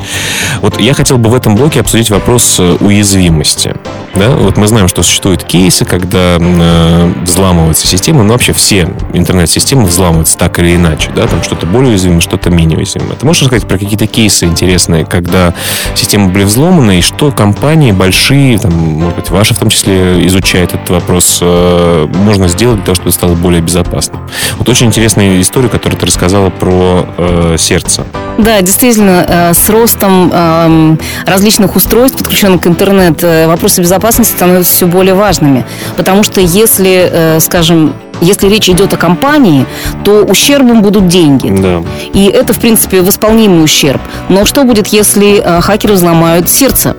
Вот 0.61 0.79
я 0.79 0.93
хотел 0.93 1.17
бы 1.17 1.31
в 1.31 1.33
этом 1.33 1.55
блоке 1.55 1.79
обсудить 1.79 2.11
вопрос 2.11 2.57
э, 2.59 2.77
уязвимости. 2.79 3.75
Да? 4.13 4.29
Вот 4.29 4.57
мы 4.57 4.67
знаем, 4.67 4.87
что 4.87 5.01
существуют 5.01 5.43
кейсы, 5.43 5.83
когда 5.85 6.37
э, 6.61 7.13
взламываются 7.23 7.87
системы, 7.87 8.23
но 8.23 8.33
вообще 8.33 8.53
все 8.53 8.89
интернет-системы 9.13 9.85
взламываются 9.85 10.37
так 10.37 10.59
или 10.59 10.75
иначе, 10.75 11.11
да, 11.15 11.27
там 11.27 11.43
что-то 11.43 11.65
более 11.65 11.91
уязвимое, 11.91 12.21
что-то 12.21 12.49
менее 12.49 12.77
уязвимое. 12.77 13.15
Ты 13.15 13.25
можешь 13.25 13.43
рассказать 13.43 13.67
про 13.67 13.77
какие-то 13.77 14.07
кейсы 14.07 14.45
интересные, 14.45 15.05
когда 15.05 15.53
системы 15.95 16.29
были 16.29 16.43
взломаны, 16.43 16.99
и 16.99 17.01
что 17.01 17.31
компании 17.31 17.91
большие, 17.91 18.57
там, 18.59 18.73
может 18.73 19.15
быть, 19.15 19.29
ваша 19.29 19.53
в 19.53 19.59
том 19.59 19.69
числе 19.69 20.25
изучает 20.27 20.73
этот 20.73 20.89
вопрос, 20.89 21.39
э, 21.41 22.07
можно 22.13 22.47
сделать 22.47 22.77
для 22.77 22.85
того, 22.85 22.95
чтобы 22.95 23.11
стало 23.11 23.35
более 23.35 23.61
безопасным. 23.61 24.21
Вот 24.57 24.69
очень 24.69 24.87
интересная 24.87 25.41
история, 25.41 25.69
которую 25.69 25.99
ты 25.99 26.05
рассказала 26.05 26.49
про 26.49 27.05
э, 27.17 27.55
сердце. 27.57 28.05
Да, 28.37 28.61
действительно, 28.61 29.25
э, 29.27 29.53
с 29.53 29.69
ростом 29.69 30.31
э, 30.33 30.97
различных 31.25 31.75
устройств, 31.75 32.17
подключенных 32.17 32.61
к 32.61 32.67
интернету, 32.67 33.27
э, 33.27 33.47
вопросы 33.47 33.81
безопасности 33.81 34.31
становятся 34.31 34.73
все 34.73 34.87
более 34.87 35.13
важными, 35.13 35.65
потому 35.97 36.23
что 36.23 36.39
если, 36.53 37.09
э, 37.11 37.39
скажем, 37.39 37.93
если 38.21 38.47
речь 38.47 38.69
идет 38.69 38.93
о 38.93 38.97
компании, 38.97 39.65
то 40.03 40.23
ущербом 40.23 40.81
будут 40.81 41.07
деньги. 41.07 41.49
Да. 41.49 41.83
И 42.13 42.25
это, 42.25 42.53
в 42.53 42.59
принципе, 42.59 43.01
восполнимый 43.01 43.63
ущерб. 43.63 44.01
Но 44.27 44.45
что 44.45 44.63
будет, 44.63 44.87
если 44.87 45.41
э, 45.43 45.61
хакеры 45.61 45.93
взломают 45.93 46.49
сердце? 46.49 46.95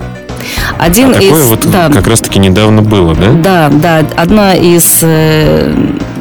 Один 0.78 1.11
а 1.11 1.14
такое 1.14 1.42
из, 1.42 1.49
вот 1.49 1.71
да, 1.71 1.90
как 1.90 2.07
раз-таки 2.07 2.38
недавно 2.38 2.83
было, 2.83 3.14
да? 3.14 3.33
Да, 3.33 3.69
да. 3.71 4.02
Одна 4.16 4.54
из 4.54 5.00
э, 5.02 5.73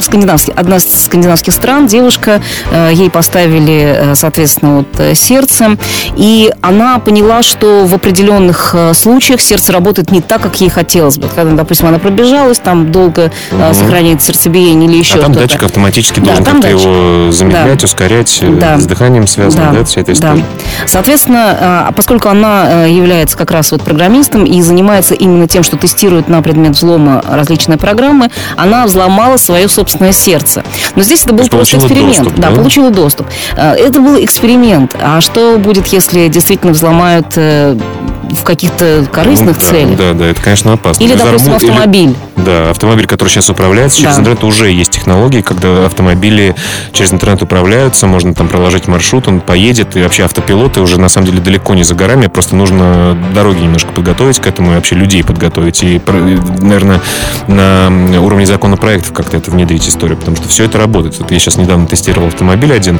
скандинавских, 0.03 0.53
одна 0.56 0.77
из 0.77 1.06
скандинавских 1.06 1.53
стран, 1.53 1.88
девушка, 1.88 2.41
э, 2.72 2.91
ей 2.94 3.10
поставили, 3.10 3.96
э, 3.96 4.15
соответственно, 4.15 4.77
вот, 4.77 4.88
э, 5.00 5.15
сердце, 5.15 5.77
и 6.15 6.51
она 6.62 7.00
поняла, 7.00 7.44
что 7.44 7.86
в 7.86 7.94
определенных 7.94 8.75
случаях 8.94 9.41
сердце 9.41 9.72
работает 9.72 10.12
не 10.12 10.22
так, 10.22 10.41
как 10.41 10.60
ей 10.62 10.70
хотелось 10.70 11.18
бы. 11.18 11.27
Когда, 11.27 11.56
допустим, 11.56 11.88
она 11.88 12.00
пробежалась, 12.00 12.60
там 12.60 12.91
долго 12.91 13.32
угу. 13.51 13.74
сохраняет 13.74 14.22
сердцебиение 14.22 14.89
или 14.89 14.98
еще 14.98 15.20
а 15.20 15.22
там 15.22 15.34
что-то. 15.34 15.48
датчик 15.48 15.63
автоматически 15.63 16.20
должен 16.20 16.44
да, 16.44 16.51
как-то 16.51 16.68
его 16.68 17.32
замедлять, 17.32 17.79
да. 17.79 17.86
ускорять, 17.86 18.44
да. 18.60 18.77
с 18.77 18.86
дыханием 18.86 19.27
связано, 19.27 19.72
да, 19.72 19.79
да 19.79 19.86
вся 19.86 20.01
эта 20.01 20.13
история? 20.13 20.36
Да. 20.38 20.44
Соответственно, 20.88 21.88
э, 21.89 21.94
поскольку 21.96 22.29
она 22.29 22.86
является 22.86 23.38
как 23.38 23.51
раз 23.51 23.72
вот 23.72 23.82
программистом, 23.84 24.46
и 24.46 24.62
занимается 24.62 25.13
именно 25.13 25.48
тем, 25.48 25.63
что 25.63 25.77
тестирует 25.77 26.27
на 26.27 26.41
предмет 26.41 26.72
взлома 26.72 27.24
различные 27.27 27.77
программы, 27.77 28.29
она 28.56 28.86
взломала 28.86 29.38
свое 29.38 29.68
собственное 29.89 30.13
сердце. 30.13 30.63
Но 30.96 31.03
здесь 31.03 31.24
это 31.24 31.34
был 31.34 31.48
просто 31.48 31.77
эксперимент. 31.77 32.17
Доступ, 32.17 32.36
да? 32.36 32.50
да, 32.50 32.55
получила 32.55 32.91
доступ. 32.91 33.27
Э, 33.55 33.74
это 33.74 34.00
был 34.00 34.24
эксперимент. 34.24 34.96
А 35.01 35.22
что 35.22 35.58
будет, 35.58 35.88
если 35.88 36.27
действительно 36.27 36.74
взломают 36.74 37.34
э, 37.36 37.77
в 38.31 38.43
каких-то 38.43 39.07
корыстных 39.12 39.57
ну, 39.59 39.69
целях. 39.69 39.98
Да, 39.98 40.13
да, 40.13 40.27
это, 40.27 40.41
конечно, 40.41 40.74
опасно. 40.74 41.03
Или, 41.03 41.15
допустим, 41.15 41.53
автомобиль. 41.53 42.09
Или, 42.09 42.43
да, 42.45 42.69
автомобиль, 42.69 43.05
который 43.05 43.29
сейчас 43.29 43.50
управляется 43.50 43.98
через 43.98 44.15
да. 44.15 44.21
интернет, 44.21 44.43
уже 44.43 44.71
есть 44.71 44.91
технологии, 44.91 45.41
когда 45.41 45.86
автомобили 45.86 46.55
через 46.91 47.13
интернет 47.13 47.41
управляются, 47.41 48.07
можно 48.07 48.33
там 48.33 48.48
проложить 48.48 48.88
маршрут, 48.88 49.27
он 49.27 49.41
поедет, 49.41 49.95
и 49.95 50.01
вообще 50.01 50.24
автопилоты 50.24 50.81
уже 50.81 51.00
на 51.00 51.09
самом 51.09 51.27
деле 51.27 51.41
далеко 51.41 51.75
не 51.75 51.83
за 51.83 51.95
горами, 51.95 52.27
просто 52.27 52.55
нужно 52.55 53.17
дороги 53.33 53.62
немножко 53.62 53.91
подготовить 53.91 54.39
к 54.39 54.48
этому 54.48 54.71
и 54.71 54.75
вообще 54.75 54.95
людей 54.95 55.24
подготовить. 55.24 55.83
И, 55.83 56.01
наверное, 56.62 57.01
на 57.48 57.89
уровне 58.21 58.45
законопроектов 58.45 59.13
как-то 59.13 59.38
это 59.38 59.51
внедрить 59.51 59.88
историю, 59.88 60.17
потому 60.17 60.38
что 60.38 60.48
все 60.48 60.65
это 60.65 60.77
работает. 60.77 61.17
Вот 61.19 61.31
я 61.31 61.39
сейчас 61.39 61.57
недавно 61.57 61.88
тестировал 61.88 62.27
автомобиль 62.27 62.74
один, 62.74 63.00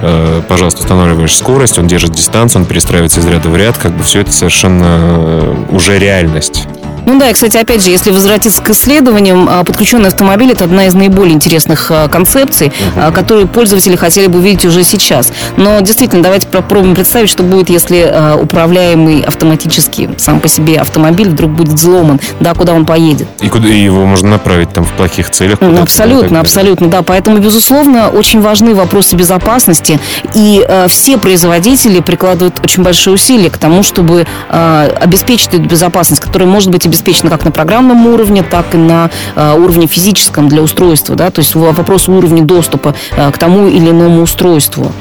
э, 0.00 0.42
пожалуйста, 0.48 0.80
устанавливаешь 0.80 1.34
скорость, 1.34 1.78
он 1.78 1.86
держит 1.86 2.12
дистанцию, 2.12 2.62
он 2.62 2.66
перестраивается 2.66 3.20
из 3.20 3.26
ряда 3.26 3.48
в 3.48 3.56
ряд, 3.56 3.78
как 3.78 3.96
бы 3.96 4.04
все 4.04 4.20
это 4.20 4.32
совершенно 4.32 4.65
совершенно 4.66 5.66
уже 5.70 5.98
реальность. 5.98 6.66
Ну 7.06 7.20
да, 7.20 7.30
и, 7.30 7.32
кстати, 7.32 7.56
опять 7.56 7.84
же, 7.84 7.90
если 7.90 8.10
возвратиться 8.10 8.60
к 8.60 8.68
исследованиям, 8.70 9.48
а, 9.48 9.62
подключенный 9.62 10.08
автомобиль– 10.08 10.50
это 10.52 10.64
одна 10.64 10.86
из 10.86 10.94
наиболее 10.94 11.34
интересных 11.34 11.88
а, 11.90 12.08
концепций, 12.08 12.72
uh-huh. 12.96 13.12
которые 13.12 13.46
пользователи 13.46 13.94
хотели 13.94 14.26
бы 14.26 14.40
увидеть 14.40 14.64
уже 14.64 14.82
сейчас. 14.82 15.32
Но 15.56 15.78
действительно, 15.80 16.22
давайте 16.22 16.48
попробуем 16.48 16.96
представить, 16.96 17.30
что 17.30 17.44
будет, 17.44 17.70
если 17.70 18.12
управляемый 18.42 19.20
автоматически 19.20 20.10
сам 20.18 20.40
по 20.40 20.48
себе 20.48 20.78
автомобиль 20.78 21.28
вдруг 21.28 21.52
будет 21.52 21.74
взломан, 21.74 22.20
да, 22.40 22.54
куда 22.54 22.72
он 22.74 22.84
поедет. 22.84 23.28
И 23.40 23.48
куда 23.48 23.68
его 23.68 24.04
можно 24.04 24.30
направить 24.30 24.72
там 24.72 24.84
в 24.84 24.92
плохих 24.92 25.30
целях? 25.30 25.58
Абсолютно, 25.62 26.40
абсолютно, 26.40 26.88
да. 26.88 27.02
Поэтому, 27.02 27.38
безусловно, 27.38 28.08
очень 28.08 28.40
важны 28.40 28.74
вопросы 28.74 29.14
безопасности, 29.14 30.00
и 30.34 30.64
э, 30.66 30.88
все 30.88 31.18
производители 31.18 32.00
прикладывают 32.00 32.58
очень 32.64 32.82
большие 32.82 33.14
усилия 33.14 33.50
к 33.50 33.58
тому, 33.58 33.84
чтобы 33.84 34.26
э, 34.48 34.90
обеспечить 35.00 35.54
эту 35.54 35.62
безопасность, 35.62 36.20
которая 36.20 36.48
может 36.48 36.70
быть 36.70 36.84
и 36.86 36.88
обеспечена 36.96 37.30
как 37.30 37.44
на 37.44 37.50
программном 37.50 38.06
уровне, 38.06 38.42
так 38.42 38.74
и 38.74 38.78
на 38.78 39.10
уровне 39.36 39.86
физическом 39.86 40.48
для 40.48 40.62
устройства, 40.62 41.14
да, 41.14 41.30
то 41.30 41.40
есть 41.40 41.54
вопрос 41.54 42.08
уровня 42.08 42.42
доступа 42.42 42.94
к 43.14 43.38
тому 43.38 43.68
или 43.68 43.90
иному 43.90 44.22
устройству. 44.22 44.92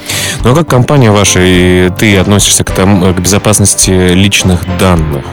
Ну 0.44 0.52
а 0.52 0.56
как 0.56 0.68
компания 0.68 1.12
ваша 1.12 1.40
и 1.42 1.90
ты 1.98 2.18
относишься 2.18 2.64
к, 2.64 2.72
тому, 2.72 3.14
к 3.14 3.20
безопасности 3.20 4.14
личных 4.14 4.62
данных? 4.78 5.24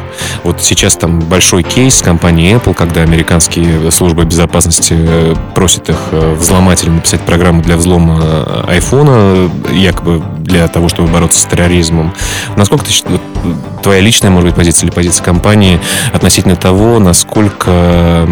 Вот 0.45 0.62
сейчас 0.62 0.97
там 0.97 1.21
большой 1.21 1.62
кейс 1.62 1.97
с 1.97 2.02
компанией 2.02 2.54
Apple, 2.54 2.75
когда 2.75 3.02
американские 3.02 3.90
службы 3.90 4.25
безопасности 4.25 4.95
э, 4.97 5.35
просят 5.54 5.88
их 5.88 5.97
э, 6.11 6.35
взломать 6.35 6.83
или 6.83 6.90
написать 6.90 7.21
программу 7.23 7.62
для 7.62 7.76
взлома 7.76 8.21
э, 8.23 8.64
айфона, 8.69 9.50
якобы 9.73 10.23
для 10.40 10.66
того, 10.69 10.88
чтобы 10.88 11.09
бороться 11.09 11.40
с 11.40 11.45
терроризмом. 11.47 12.12
Насколько 12.57 12.85
ты, 12.87 12.92
твоя 13.83 14.00
личная, 14.00 14.31
может 14.31 14.49
быть, 14.49 14.57
позиция 14.57 14.87
или 14.87 14.95
позиция 14.95 15.25
компании 15.25 15.81
относительно 16.12 16.51
того, 16.56 16.99
насколько 16.99 18.26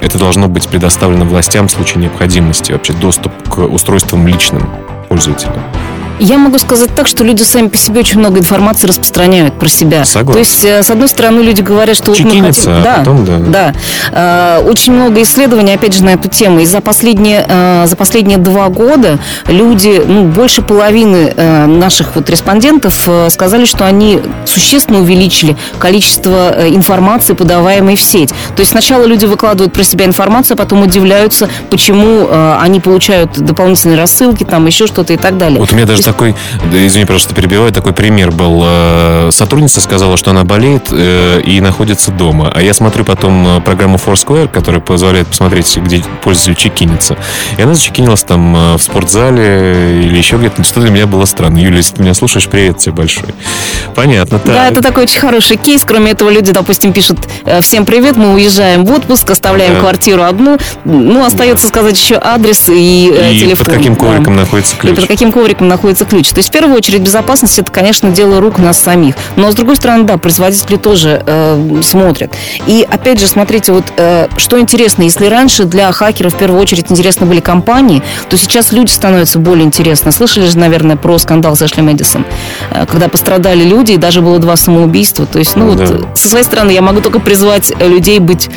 это 0.00 0.18
должно 0.18 0.48
быть 0.48 0.68
предоставлено 0.68 1.24
властям 1.24 1.68
в 1.68 1.70
случае 1.70 2.02
необходимости, 2.02 2.72
вообще 2.72 2.92
доступ 2.92 3.32
к 3.48 3.58
устройствам 3.58 4.26
личным 4.26 4.68
пользователям? 5.08 5.62
Я 6.20 6.38
могу 6.38 6.58
сказать 6.58 6.90
так, 6.94 7.06
что 7.06 7.22
люди 7.22 7.42
сами 7.42 7.68
по 7.68 7.76
себе 7.76 8.00
очень 8.00 8.18
много 8.18 8.40
информации 8.40 8.88
распространяют 8.88 9.54
про 9.58 9.68
себя. 9.68 10.04
Согласен. 10.04 10.32
То 10.32 10.38
есть, 10.38 10.64
э, 10.64 10.82
с 10.82 10.90
одной 10.90 11.08
стороны, 11.08 11.40
люди 11.40 11.60
говорят, 11.60 11.96
что 11.96 12.10
мы 12.10 12.16
хотим... 12.16 12.44
А 12.66 12.82
да, 12.82 12.94
потом, 12.98 13.24
да. 13.24 13.72
да. 14.12 14.58
Э, 14.60 14.68
очень 14.68 14.94
много 14.94 15.22
исследований, 15.22 15.74
опять 15.74 15.94
же, 15.94 16.04
на 16.04 16.10
эту 16.10 16.28
тему. 16.28 16.60
И 16.60 16.66
за 16.66 16.80
последние, 16.80 17.44
э, 17.48 17.84
за 17.86 17.94
последние 17.94 18.38
два 18.38 18.68
года 18.68 19.18
люди, 19.46 20.02
ну, 20.04 20.24
больше 20.24 20.62
половины 20.62 21.34
наших 21.66 22.16
вот 22.16 22.28
респондентов 22.30 23.08
сказали, 23.28 23.64
что 23.64 23.86
они 23.86 24.20
существенно 24.44 25.00
увеличили 25.00 25.56
количество 25.78 26.54
информации, 26.68 27.34
подаваемой 27.34 27.96
в 27.96 28.02
сеть. 28.02 28.30
То 28.56 28.60
есть 28.60 28.72
сначала 28.72 29.04
люди 29.04 29.26
выкладывают 29.26 29.72
про 29.72 29.82
себя 29.82 30.04
информацию, 30.04 30.54
а 30.54 30.58
потом 30.58 30.82
удивляются, 30.82 31.48
почему 31.70 32.28
они 32.58 32.80
получают 32.80 33.38
дополнительные 33.38 33.98
рассылки, 33.98 34.44
там 34.44 34.66
еще 34.66 34.86
что-то 34.86 35.12
и 35.12 35.16
так 35.16 35.38
далее. 35.38 35.58
Вот 35.58 35.72
у 35.72 35.76
меня 35.76 35.86
даже 35.86 36.02
такой, 36.08 36.34
да, 36.72 36.86
извини, 36.86 37.04
пожалуйста, 37.04 37.34
перебиваю, 37.34 37.70
такой 37.70 37.92
пример 37.92 38.30
был. 38.30 38.62
Э, 38.64 39.28
сотрудница 39.30 39.82
сказала, 39.82 40.16
что 40.16 40.30
она 40.30 40.44
болеет 40.44 40.88
э, 40.90 41.42
и 41.44 41.60
находится 41.60 42.10
дома. 42.10 42.50
А 42.54 42.62
я 42.62 42.72
смотрю 42.72 43.04
потом 43.04 43.46
э, 43.46 43.60
программу 43.60 43.98
Foursquare, 43.98 44.48
которая 44.48 44.80
позволяет 44.80 45.26
посмотреть, 45.26 45.76
где 45.76 46.02
пользователь 46.22 46.54
чекинится. 46.54 47.18
И 47.58 47.62
она 47.62 47.74
зачекинилась 47.74 48.24
там 48.24 48.76
в 48.76 48.82
спортзале 48.82 50.02
или 50.02 50.16
еще 50.16 50.36
где-то. 50.36 50.64
Что 50.64 50.80
для 50.80 50.90
меня 50.90 51.06
было 51.06 51.26
странно. 51.26 51.58
Юля, 51.58 51.76
если 51.76 51.96
ты 51.96 52.02
меня 52.02 52.14
слушаешь, 52.14 52.48
привет 52.48 52.78
тебе 52.78 52.92
большой. 52.92 53.28
Понятно. 53.94 54.40
Да, 54.46 54.68
это 54.68 54.80
такой 54.80 55.02
очень 55.04 55.20
хороший 55.20 55.58
кейс. 55.58 55.84
Кроме 55.84 56.12
этого, 56.12 56.30
люди, 56.30 56.52
допустим, 56.52 56.94
пишут 56.94 57.18
«Всем 57.60 57.84
привет, 57.84 58.16
мы 58.16 58.32
уезжаем 58.32 58.86
в 58.86 58.92
отпуск, 58.92 59.30
оставляем 59.30 59.74
да. 59.74 59.80
квартиру 59.80 60.22
одну». 60.22 60.58
Ну, 60.84 61.24
остается 61.24 61.66
да. 61.66 61.68
сказать 61.68 61.98
еще 61.98 62.18
адрес 62.22 62.68
и, 62.70 63.08
и 63.08 63.40
телефон. 63.40 63.66
под 63.66 63.74
каким 63.74 63.96
ковриком 63.96 64.34
да. 64.34 64.40
находится 64.40 64.74
ключ. 64.76 64.92
И 64.92 64.96
под 64.96 65.06
каким 65.06 65.32
ковриком 65.32 65.68
находится 65.68 65.97
требуется 65.98 66.04
ключ. 66.04 66.30
То 66.30 66.38
есть, 66.38 66.48
в 66.48 66.52
первую 66.52 66.76
очередь, 66.76 67.00
безопасность 67.00 67.58
это, 67.58 67.70
конечно, 67.72 68.10
дело 68.10 68.40
рук 68.40 68.58
нас 68.58 68.78
самих. 68.78 69.14
Но, 69.36 69.50
с 69.50 69.54
другой 69.54 69.76
стороны, 69.76 70.04
да, 70.04 70.16
производители 70.16 70.76
тоже 70.76 71.22
э, 71.26 71.80
смотрят. 71.82 72.34
И, 72.66 72.86
опять 72.88 73.20
же, 73.20 73.26
смотрите, 73.26 73.72
вот 73.72 73.84
э, 73.96 74.28
что 74.36 74.58
интересно, 74.58 75.02
если 75.02 75.26
раньше 75.26 75.64
для 75.64 75.90
хакеров 75.92 76.34
в 76.34 76.36
первую 76.36 76.60
очередь 76.60 76.90
интересны 76.90 77.26
были 77.26 77.40
компании, 77.40 78.02
то 78.28 78.36
сейчас 78.36 78.72
люди 78.72 78.90
становятся 78.90 79.38
более 79.38 79.64
интересны. 79.64 80.12
Слышали 80.12 80.46
же, 80.46 80.58
наверное, 80.58 80.96
про 80.96 81.18
скандал 81.18 81.56
с 81.56 81.62
Эшли 81.62 81.82
Мэдисон, 81.82 82.24
э, 82.70 82.86
когда 82.86 83.08
пострадали 83.08 83.64
люди, 83.64 83.92
и 83.92 83.96
даже 83.96 84.20
было 84.20 84.38
два 84.38 84.56
самоубийства. 84.56 85.26
То 85.26 85.38
есть, 85.38 85.56
ну, 85.56 85.74
да. 85.74 85.86
вот, 85.86 86.18
со 86.18 86.28
своей 86.28 86.44
стороны, 86.44 86.70
я 86.70 86.82
могу 86.82 87.00
только 87.00 87.20
призвать 87.20 87.72
людей 87.80 88.18
быть 88.18 88.48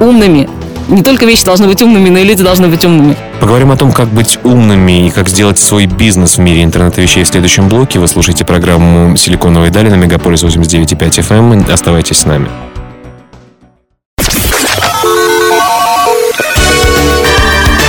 умными, 0.00 0.48
не 0.88 1.02
только 1.02 1.26
вещи 1.26 1.44
должны 1.44 1.66
быть 1.66 1.82
умными, 1.82 2.08
но 2.08 2.18
и 2.18 2.24
люди 2.24 2.42
должны 2.42 2.68
быть 2.68 2.84
умными. 2.84 3.16
Поговорим 3.40 3.70
о 3.70 3.76
том, 3.76 3.92
как 3.92 4.08
быть 4.08 4.38
умными 4.44 5.06
и 5.06 5.10
как 5.10 5.28
сделать 5.28 5.58
свой 5.58 5.86
бизнес 5.86 6.36
в 6.36 6.40
мире 6.40 6.62
интернета 6.62 7.00
вещей 7.00 7.24
в 7.24 7.28
следующем 7.28 7.68
блоке. 7.68 7.98
Вы 7.98 8.08
слушаете 8.08 8.44
программу 8.44 9.16
«Силиконовые 9.16 9.70
дали» 9.70 9.88
на 9.88 9.94
Мегаполис 9.94 10.42
89.5 10.42 10.96
FM. 11.28 11.70
Оставайтесь 11.72 12.18
с 12.18 12.26
нами. 12.26 12.48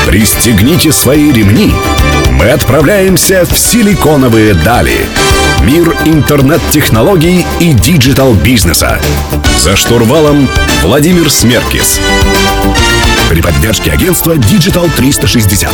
Пристегните 0.07 0.91
свои 0.91 1.31
ремни. 1.31 1.71
Мы 2.31 2.49
отправляемся 2.49 3.45
в 3.45 3.57
«Силиконовые 3.57 4.53
дали». 4.53 5.05
Мир 5.65 5.95
интернет-технологий 6.05 7.45
и 7.59 7.73
digital-бизнеса. 7.73 8.99
За 9.59 9.75
штурвалом 9.75 10.47
Владимир 10.81 11.29
Смеркис. 11.29 11.99
При 13.29 13.41
поддержке 13.41 13.91
агентства 13.91 14.33
Digital 14.33 14.89
360. 14.95 15.69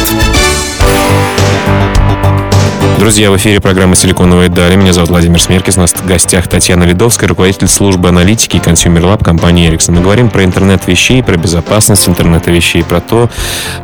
Друзья, 3.00 3.32
в 3.32 3.38
эфире 3.38 3.62
программа 3.62 3.96
«Силиконовые 3.96 4.50
дали». 4.50 4.76
Меня 4.76 4.92
зовут 4.92 5.12
Владимир 5.12 5.40
Смеркис. 5.40 5.78
У 5.78 5.82
нас 5.82 5.94
в 5.94 6.06
гостях 6.06 6.48
Татьяна 6.48 6.84
Ледовская, 6.84 7.30
руководитель 7.30 7.68
службы 7.68 8.10
аналитики 8.10 8.58
и 8.58 8.60
Consumer 8.60 9.06
Lab 9.06 9.24
компании 9.24 9.72
Ericsson. 9.72 9.92
Мы 9.92 10.02
говорим 10.02 10.30
про 10.30 10.44
интернет 10.44 10.86
вещей, 10.88 11.24
про 11.24 11.38
безопасность 11.38 12.10
интернета 12.10 12.52
вещей, 12.52 12.84
про 12.84 13.00
то, 13.00 13.30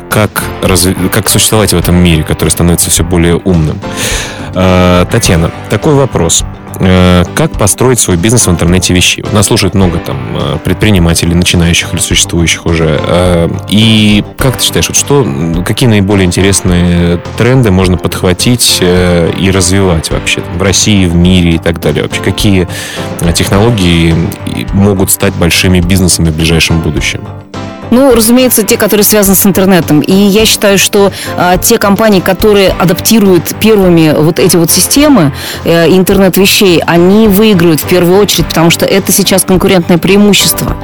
как, 0.10 0.44
разв... 0.64 0.90
как 1.12 1.30
существовать 1.30 1.74
в 1.74 1.78
этом 1.78 1.96
мире, 1.96 2.24
который 2.24 2.50
становится 2.50 2.90
все 2.90 3.04
более 3.04 3.36
умным. 3.38 3.80
Э, 4.56 5.06
Татьяна, 5.10 5.52
такой 5.70 5.96
вопрос. 5.96 6.44
Э, 6.80 7.24
как 7.36 7.52
построить 7.52 8.00
свой 8.00 8.18
бизнес 8.18 8.48
в 8.48 8.52
интернете 8.52 8.94
вещей. 8.94 9.24
нас 9.32 9.48
слушает 9.48 9.74
много 9.74 10.00
там 10.00 10.18
э, 10.36 10.58
предпринимателей, 10.64 11.36
начинающих 11.36 11.94
или 11.94 12.00
существующих 12.00 12.66
уже. 12.66 13.00
И 13.70 14.24
как 14.38 14.58
ты 14.58 14.64
считаешь, 14.64 14.90
вот 14.90 14.98
что, 14.98 15.26
какие 15.66 15.88
наиболее 15.88 16.26
интересные 16.26 17.20
тренды 17.38 17.72
можно 17.72 17.98
подхватить 17.98 18.80
и 18.82 19.52
развивать 19.54 20.12
вообще 20.12 20.42
в 20.58 20.62
России, 20.62 21.06
в 21.06 21.16
мире 21.16 21.52
и 21.52 21.58
так 21.58 21.80
далее? 21.80 22.04
Вообще, 22.04 22.22
какие 22.22 22.68
технологии 23.34 24.16
могут 24.74 25.12
стать 25.12 25.34
большими 25.36 25.80
бизнесами 25.80 26.30
в 26.30 26.36
ближайшем 26.36 26.82
будущем? 26.82 27.22
Ну, 27.94 28.16
разумеется, 28.16 28.64
те, 28.64 28.76
которые 28.76 29.04
связаны 29.04 29.36
с 29.36 29.46
интернетом. 29.46 30.02
И 30.02 30.12
я 30.12 30.48
считаю, 30.48 30.80
что 30.80 31.12
а, 31.38 31.58
те 31.58 31.78
компании, 31.78 32.22
которые 32.22 32.70
адаптируют 32.70 33.54
первыми 33.60 34.16
вот 34.18 34.40
эти 34.40 34.58
вот 34.58 34.72
системы 34.72 35.32
э, 35.64 35.88
интернет-вещей, 35.90 36.82
они 36.88 37.28
выиграют 37.28 37.82
в 37.82 37.88
первую 37.88 38.20
очередь, 38.20 38.48
потому 38.48 38.72
что 38.72 38.88
это 38.88 39.12
сейчас 39.12 39.44
конкурентное 39.44 40.00
преимущество. 40.00 40.76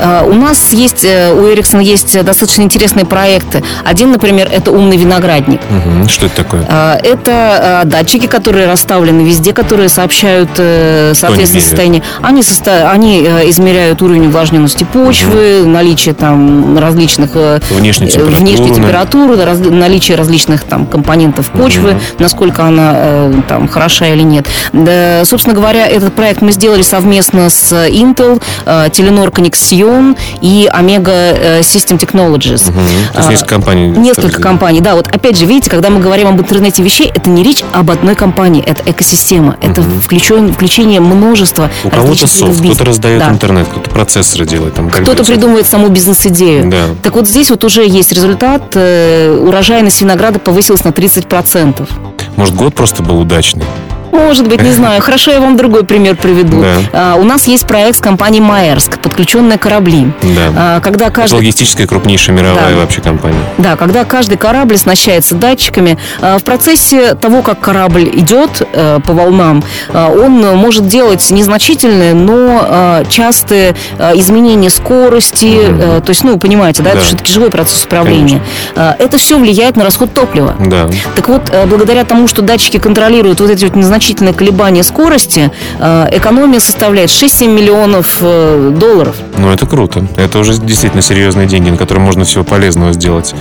Э, 0.00 0.24
у 0.26 0.34
нас 0.34 0.72
есть, 0.72 1.04
э, 1.04 1.32
у 1.32 1.46
Ericsson 1.46 1.80
есть 1.80 2.20
достаточно 2.24 2.62
интересные 2.62 3.06
проекты. 3.06 3.62
Один, 3.84 4.10
например, 4.10 4.48
это 4.50 4.72
умный 4.72 4.96
виноградник. 4.96 5.60
Угу. 5.70 6.08
Что 6.08 6.26
это 6.26 6.34
такое? 6.34 6.66
Э, 6.68 6.98
это 7.04 7.82
э, 7.84 7.86
датчики, 7.86 8.26
которые 8.26 8.66
расставлены 8.66 9.20
везде, 9.20 9.52
которые 9.52 9.88
сообщают 9.88 10.50
э, 10.56 11.12
соответственно 11.14 11.62
состояние. 11.62 12.02
Они, 12.20 12.42
состо... 12.42 12.90
они 12.90 13.22
э, 13.24 13.48
измеряют 13.48 14.02
уровень 14.02 14.26
увлажненности 14.26 14.82
почвы, 14.82 15.60
угу. 15.62 15.70
наличие 15.70 16.16
там 16.16 16.47
различных 16.76 17.30
э, 17.34 17.60
внешней 17.70 18.08
температуры, 18.08 18.36
внешней 18.36 18.74
температуры 18.74 19.44
раз, 19.44 19.58
наличие 19.58 20.16
различных 20.16 20.64
там 20.64 20.86
компонентов 20.86 21.50
почвы, 21.50 21.90
угу. 21.92 22.00
насколько 22.18 22.64
она 22.64 22.92
э, 22.94 23.34
там 23.48 23.68
хороша 23.68 24.06
или 24.08 24.22
нет. 24.22 24.46
Да, 24.72 25.24
собственно 25.24 25.54
говоря, 25.54 25.86
этот 25.86 26.14
проект 26.14 26.40
мы 26.42 26.52
сделали 26.52 26.82
совместно 26.82 27.50
с 27.50 27.72
Intel, 27.72 28.42
э, 28.64 28.88
Telenor 28.88 29.32
Connexion 29.32 30.16
и 30.40 30.68
Omega 30.72 31.60
System 31.60 31.98
Technologies. 31.98 32.68
Угу. 32.68 32.78
То 33.12 33.18
есть 33.18 33.30
несколько 33.30 33.54
компаний. 33.54 33.88
Несколько 33.88 34.42
компаний, 34.42 34.80
да. 34.80 34.94
Вот 34.94 35.08
опять 35.08 35.36
же, 35.38 35.44
видите, 35.46 35.70
когда 35.70 35.90
мы 35.90 36.00
говорим 36.00 36.28
об 36.28 36.40
интернете 36.40 36.82
вещей, 36.82 37.10
это 37.14 37.30
не 37.30 37.42
речь 37.42 37.62
об 37.72 37.90
одной 37.90 38.14
компании, 38.14 38.62
это 38.62 38.82
экосистема, 38.90 39.56
это 39.60 39.80
угу. 39.80 40.00
включение, 40.00 40.52
включение 40.52 41.00
множества 41.00 41.70
У 41.84 41.90
кого-то 41.90 42.26
софт, 42.26 42.60
кто-то 42.60 42.84
раздает 42.84 43.20
да. 43.20 43.30
интернет, 43.30 43.68
кто-то 43.68 43.90
процессоры 43.90 44.46
делает. 44.46 44.74
Кто-то 44.74 45.24
придумывает 45.24 45.66
саму 45.66 45.88
бизнес-идею 45.88 46.37
идею. 46.38 46.70
Да. 46.70 46.84
Так 47.02 47.14
вот 47.14 47.26
здесь 47.26 47.50
вот 47.50 47.64
уже 47.64 47.86
есть 47.86 48.12
результат. 48.12 48.74
Э, 48.74 49.36
урожайность 49.36 50.00
винограда 50.00 50.38
повысилась 50.38 50.84
на 50.84 50.90
30%. 50.90 51.88
Может, 52.36 52.54
год 52.54 52.74
просто 52.74 53.02
был 53.02 53.18
удачный? 53.20 53.64
Может 54.12 54.48
быть, 54.48 54.62
не 54.62 54.72
знаю. 54.72 55.00
Хорошо, 55.00 55.30
я 55.30 55.40
вам 55.40 55.56
другой 55.56 55.84
пример 55.84 56.16
приведу. 56.16 56.62
Да. 56.62 56.74
А, 56.92 57.14
у 57.16 57.24
нас 57.24 57.46
есть 57.46 57.66
проект 57.66 57.98
с 57.98 58.00
компанией 58.00 58.40
Маерск, 58.40 58.98
подключенные 58.98 59.58
корабли. 59.58 60.10
Да. 60.22 60.52
А, 60.56 60.80
когда 60.80 61.10
каждый... 61.10 61.34
Это 61.34 61.36
логистическая 61.36 61.86
крупнейшая 61.86 62.36
мировая 62.36 62.74
да. 62.74 62.76
вообще 62.76 63.00
компания. 63.00 63.38
Да, 63.58 63.76
когда 63.76 64.04
каждый 64.04 64.36
корабль 64.36 64.74
оснащается 64.74 65.34
датчиками, 65.34 65.98
а, 66.20 66.38
в 66.38 66.44
процессе 66.44 67.14
того, 67.14 67.42
как 67.42 67.60
корабль 67.60 68.08
идет 68.12 68.62
а, 68.72 69.00
по 69.00 69.12
волнам, 69.12 69.62
а, 69.92 70.08
он 70.08 70.40
может 70.56 70.88
делать 70.88 71.30
незначительные, 71.30 72.14
но 72.14 72.60
а, 72.62 73.04
частые 73.08 73.74
а, 73.98 74.12
изменения 74.16 74.70
скорости. 74.70 75.58
А, 75.60 76.00
то 76.00 76.10
есть, 76.10 76.24
ну, 76.24 76.38
понимаете, 76.38 76.82
да, 76.82 76.90
да. 76.90 76.96
это 76.96 77.06
все-таки 77.06 77.32
живой 77.32 77.50
процесс 77.50 77.84
управления. 77.84 78.42
А, 78.74 78.96
это 78.98 79.18
все 79.18 79.38
влияет 79.38 79.76
на 79.76 79.84
расход 79.84 80.12
топлива. 80.12 80.54
Да. 80.58 80.88
Так 81.14 81.28
вот, 81.28 81.52
благодаря 81.66 82.04
тому, 82.04 82.26
что 82.26 82.42
датчики 82.42 82.78
контролируют 82.78 83.40
вот 83.40 83.50
эти 83.50 83.64
вот 83.64 83.76
незначительные 83.76 83.97
незначительное 83.98 84.32
колебание 84.32 84.84
скорости, 84.84 85.50
э, 85.80 86.08
экономия 86.12 86.60
составляет 86.60 87.10
6-7 87.10 87.48
миллионов 87.48 88.18
э, 88.20 88.72
долларов. 88.78 89.16
Ну, 89.36 89.50
это 89.50 89.66
круто. 89.66 90.06
Это 90.16 90.38
уже 90.38 90.54
действительно 90.54 91.02
серьезные 91.02 91.48
деньги, 91.48 91.70
на 91.70 91.76
которые 91.76 92.04
можно 92.04 92.24
всего 92.24 92.44
полезного 92.44 92.92
сделать. 92.92 93.34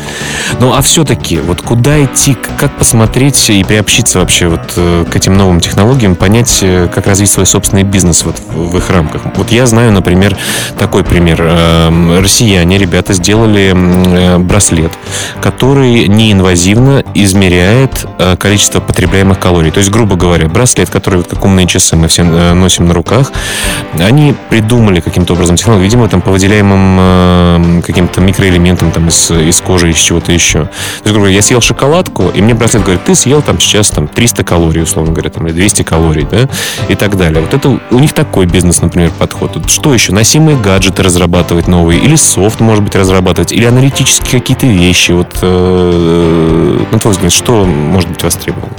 Ну, 0.60 0.74
а 0.74 0.82
все-таки, 0.82 1.38
вот 1.38 1.62
куда 1.62 2.04
идти, 2.04 2.36
как 2.58 2.76
посмотреть 2.76 3.50
и 3.52 3.64
приобщиться 3.64 4.20
вообще 4.20 4.48
вот 4.48 4.62
э, 4.78 5.06
к 5.10 5.16
этим 5.16 5.38
новым 5.38 5.60
технологиям, 5.60 6.16
понять, 6.16 6.64
как 6.94 7.06
развить 7.06 7.30
свой 7.30 7.46
собственный 7.46 7.84
бизнес 7.84 8.24
вот 8.24 8.38
в 8.52 8.76
их 8.78 8.90
рамках? 8.90 9.22
Вот 9.36 9.52
я 9.52 9.68
знаю, 9.68 9.92
например, 9.92 10.36
такой 10.80 11.04
пример. 11.04 11.38
Россияне, 12.20 12.78
ребята, 12.78 13.14
сделали 13.14 13.76
браслет, 14.40 14.92
который 15.40 16.08
неинвазивно 16.08 17.04
измеряет 17.14 18.06
количество 18.40 18.80
потребляемых 18.80 19.40
калорий. 19.40 19.72
То 19.72 19.80
есть, 19.80 19.92
грубо 19.92 20.16
говоря, 20.16 20.47
браслет, 20.48 20.90
который 20.90 21.24
как 21.24 21.44
умные 21.46 21.68
часы 21.68 21.96
мы 21.96 22.08
все 22.08 22.24
носим 22.24 22.88
на 22.88 22.94
руках, 22.94 23.32
они 24.00 24.36
придумали 24.50 25.00
каким-то 25.00 25.34
образом 25.34 25.56
технологию, 25.56 25.86
видимо, 25.86 26.08
там 26.08 26.22
по 26.22 26.32
выделяемым 26.32 26.98
э, 27.00 27.82
каким-то 27.86 28.22
микроэлементам 28.22 28.92
там 28.92 29.08
из, 29.08 29.32
из 29.32 29.62
кожи, 29.62 29.90
из 29.90 29.98
чего-то 29.98 30.32
еще. 30.32 30.66
То 30.66 30.70
есть, 30.70 31.06
грубо 31.06 31.20
говоря, 31.20 31.36
я 31.36 31.42
съел 31.42 31.62
шоколадку, 31.62 32.30
и 32.30 32.42
мне 32.42 32.54
браслет 32.54 32.84
говорит, 32.84 33.04
ты 33.04 33.16
съел 33.16 33.42
там 33.42 33.60
сейчас 33.60 33.90
там 33.90 34.08
300 34.08 34.44
калорий, 34.44 34.84
условно 34.84 35.14
говоря, 35.14 35.30
там, 35.30 35.48
или 35.48 35.54
200 35.54 35.84
калорий, 35.84 36.28
да, 36.30 36.48
и 36.88 36.96
так 36.96 37.18
далее. 37.18 37.42
Вот 37.42 37.54
это 37.54 37.80
у 37.92 38.00
них 38.00 38.14
такой 38.14 38.46
бизнес, 38.46 38.82
например, 38.82 39.12
подход. 39.18 39.58
Что 39.68 39.94
еще? 39.94 40.12
Носимые 40.14 40.58
гаджеты 40.58 41.04
разрабатывать 41.04 41.68
новые, 41.68 42.00
или 42.00 42.16
софт, 42.16 42.60
может 42.60 42.84
быть, 42.84 42.96
разрабатывать, 42.96 43.52
или 43.52 43.66
аналитические 43.66 44.40
какие-то 44.40 44.68
вещи. 44.68 45.12
Вот, 45.12 45.38
э, 45.42 46.86
на 46.92 47.00
твой 47.00 47.14
взгляд, 47.14 47.32
что 47.32 47.66
может 47.66 48.10
быть 48.10 48.24
востребовано? 48.24 48.74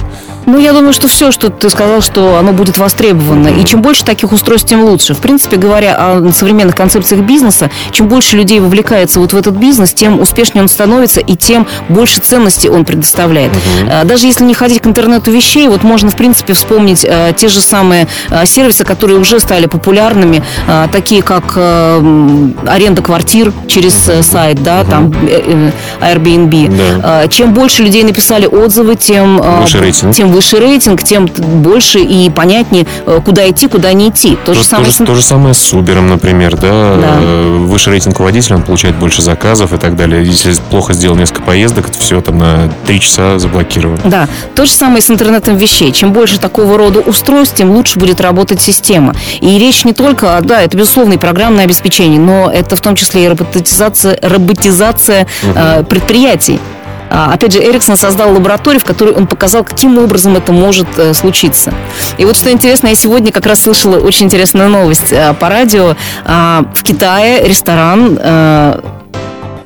Ну, 0.49 0.57
я 0.57 0.73
думаю, 0.73 0.93
что 0.93 1.07
все, 1.07 1.31
что 1.31 1.49
ты 1.49 1.69
сказал, 1.69 2.01
что 2.01 2.37
оно 2.37 2.53
будет 2.53 2.77
востребовано. 2.77 3.49
И 3.49 3.63
чем 3.63 3.81
больше 3.81 4.03
таких 4.03 4.31
устройств, 4.31 4.67
тем 4.67 4.83
лучше. 4.83 5.13
В 5.13 5.19
принципе, 5.19 5.57
говоря 5.57 5.95
о 5.95 6.31
современных 6.31 6.75
концепциях 6.75 7.21
бизнеса, 7.21 7.69
чем 7.91 8.07
больше 8.07 8.35
людей 8.35 8.59
вовлекается 8.59 9.19
вот 9.19 9.33
в 9.33 9.37
этот 9.37 9.55
бизнес, 9.55 9.93
тем 9.93 10.19
успешнее 10.19 10.63
он 10.63 10.67
становится 10.67 11.19
и 11.19 11.35
тем 11.35 11.67
больше 11.87 12.19
ценностей 12.19 12.69
он 12.69 12.83
предоставляет. 12.83 13.51
Угу. 13.51 14.07
Даже 14.07 14.25
если 14.25 14.43
не 14.43 14.55
ходить 14.55 14.81
к 14.81 14.87
интернету 14.87 15.31
вещей, 15.31 15.67
вот 15.67 15.83
можно, 15.83 16.09
в 16.09 16.15
принципе, 16.15 16.53
вспомнить 16.53 17.05
а, 17.07 17.31
те 17.33 17.47
же 17.47 17.61
самые 17.61 18.07
а, 18.29 18.45
сервисы, 18.45 18.83
которые 18.83 19.19
уже 19.19 19.39
стали 19.39 19.67
популярными, 19.67 20.43
такие 20.91 21.21
как 21.21 21.55
аренда 21.55 23.01
квартир 23.03 23.53
через 23.67 24.09
а, 24.09 24.23
сайт, 24.23 24.63
да, 24.63 24.81
угу. 24.81 24.89
там 24.89 25.13
э, 25.27 25.71
э, 26.01 26.15
Airbnb. 26.15 27.01
Да. 27.01 27.27
Чем 27.27 27.53
больше 27.53 27.83
людей 27.83 28.03
написали 28.03 28.47
отзывы, 28.47 28.95
тем, 28.95 29.37
выше 29.37 29.79
рейтинг. 29.79 30.15
тем 30.15 30.31
выше 30.39 30.57
рейтинг, 30.57 31.03
тем 31.03 31.25
больше 31.25 31.99
и 31.99 32.29
понятнее, 32.29 32.87
э, 33.05 33.19
куда 33.25 33.49
идти, 33.49 33.67
куда 33.67 33.91
не 33.91 34.07
идти. 34.07 34.37
То, 34.45 34.53
то, 34.53 34.53
же, 34.53 34.63
самое... 34.63 34.85
то, 34.89 34.97
же, 34.97 35.05
то 35.05 35.15
же 35.15 35.21
самое 35.21 35.53
с 35.53 35.73
Uber, 35.73 35.99
например, 35.99 36.55
да? 36.55 36.95
да. 36.95 37.17
Э, 37.19 37.57
выше 37.57 37.91
рейтинг 37.91 38.21
у 38.21 38.23
водителя, 38.23 38.55
он 38.55 38.63
получает 38.63 38.95
больше 38.95 39.21
заказов 39.21 39.73
и 39.73 39.77
так 39.77 39.97
далее. 39.97 40.23
Если 40.23 40.53
плохо 40.69 40.93
сделал 40.93 41.17
несколько 41.17 41.41
поездок, 41.41 41.89
то 41.89 41.99
все 41.99 42.21
там 42.21 42.37
на 42.37 42.71
три 42.85 43.01
часа 43.01 43.37
заблокировано. 43.37 43.99
Да, 44.05 44.29
то 44.55 44.65
же 44.65 44.71
самое 44.71 45.01
с 45.01 45.09
интернетом 45.09 45.57
вещей. 45.57 45.91
Чем 45.91 46.13
больше 46.13 46.39
такого 46.39 46.77
рода 46.77 47.01
устройств, 47.01 47.55
тем 47.57 47.71
лучше 47.71 47.99
будет 47.99 48.21
работать 48.21 48.61
система. 48.61 49.13
И 49.41 49.59
речь 49.59 49.83
не 49.83 49.91
только, 49.91 50.39
да, 50.41 50.61
это 50.61 50.77
безусловно 50.77 51.15
и 51.15 51.17
программное 51.17 51.65
обеспечение, 51.65 52.17
но 52.17 52.49
это 52.49 52.77
в 52.77 52.81
том 52.81 52.95
числе 52.95 53.25
и 53.25 53.27
роботизация, 53.27 54.17
роботизация 54.21 55.27
угу. 55.43 55.51
э, 55.53 55.83
предприятий. 55.83 56.61
А, 57.09 57.33
опять 57.33 57.53
же, 57.53 57.59
Эриксон 57.59 57.97
создал 57.97 58.33
лабораторию, 58.33 58.79
в 58.79 58.83
которой 58.83 59.13
он 59.13 59.27
показал, 59.27 59.63
каким 59.63 59.97
образом 59.97 60.35
это 60.35 60.51
может 60.51 60.87
э, 60.97 61.13
случиться. 61.13 61.73
И 62.17 62.25
вот 62.25 62.37
что 62.37 62.51
интересно, 62.51 62.87
я 62.87 62.95
сегодня 62.95 63.31
как 63.31 63.45
раз 63.45 63.61
слышала 63.61 63.97
очень 63.97 64.27
интересную 64.27 64.69
новость 64.69 65.11
э, 65.11 65.33
по 65.33 65.49
радио. 65.49 65.95
А, 66.25 66.65
в 66.73 66.83
Китае 66.83 67.47
ресторан, 67.47 68.17
э, 68.21 68.79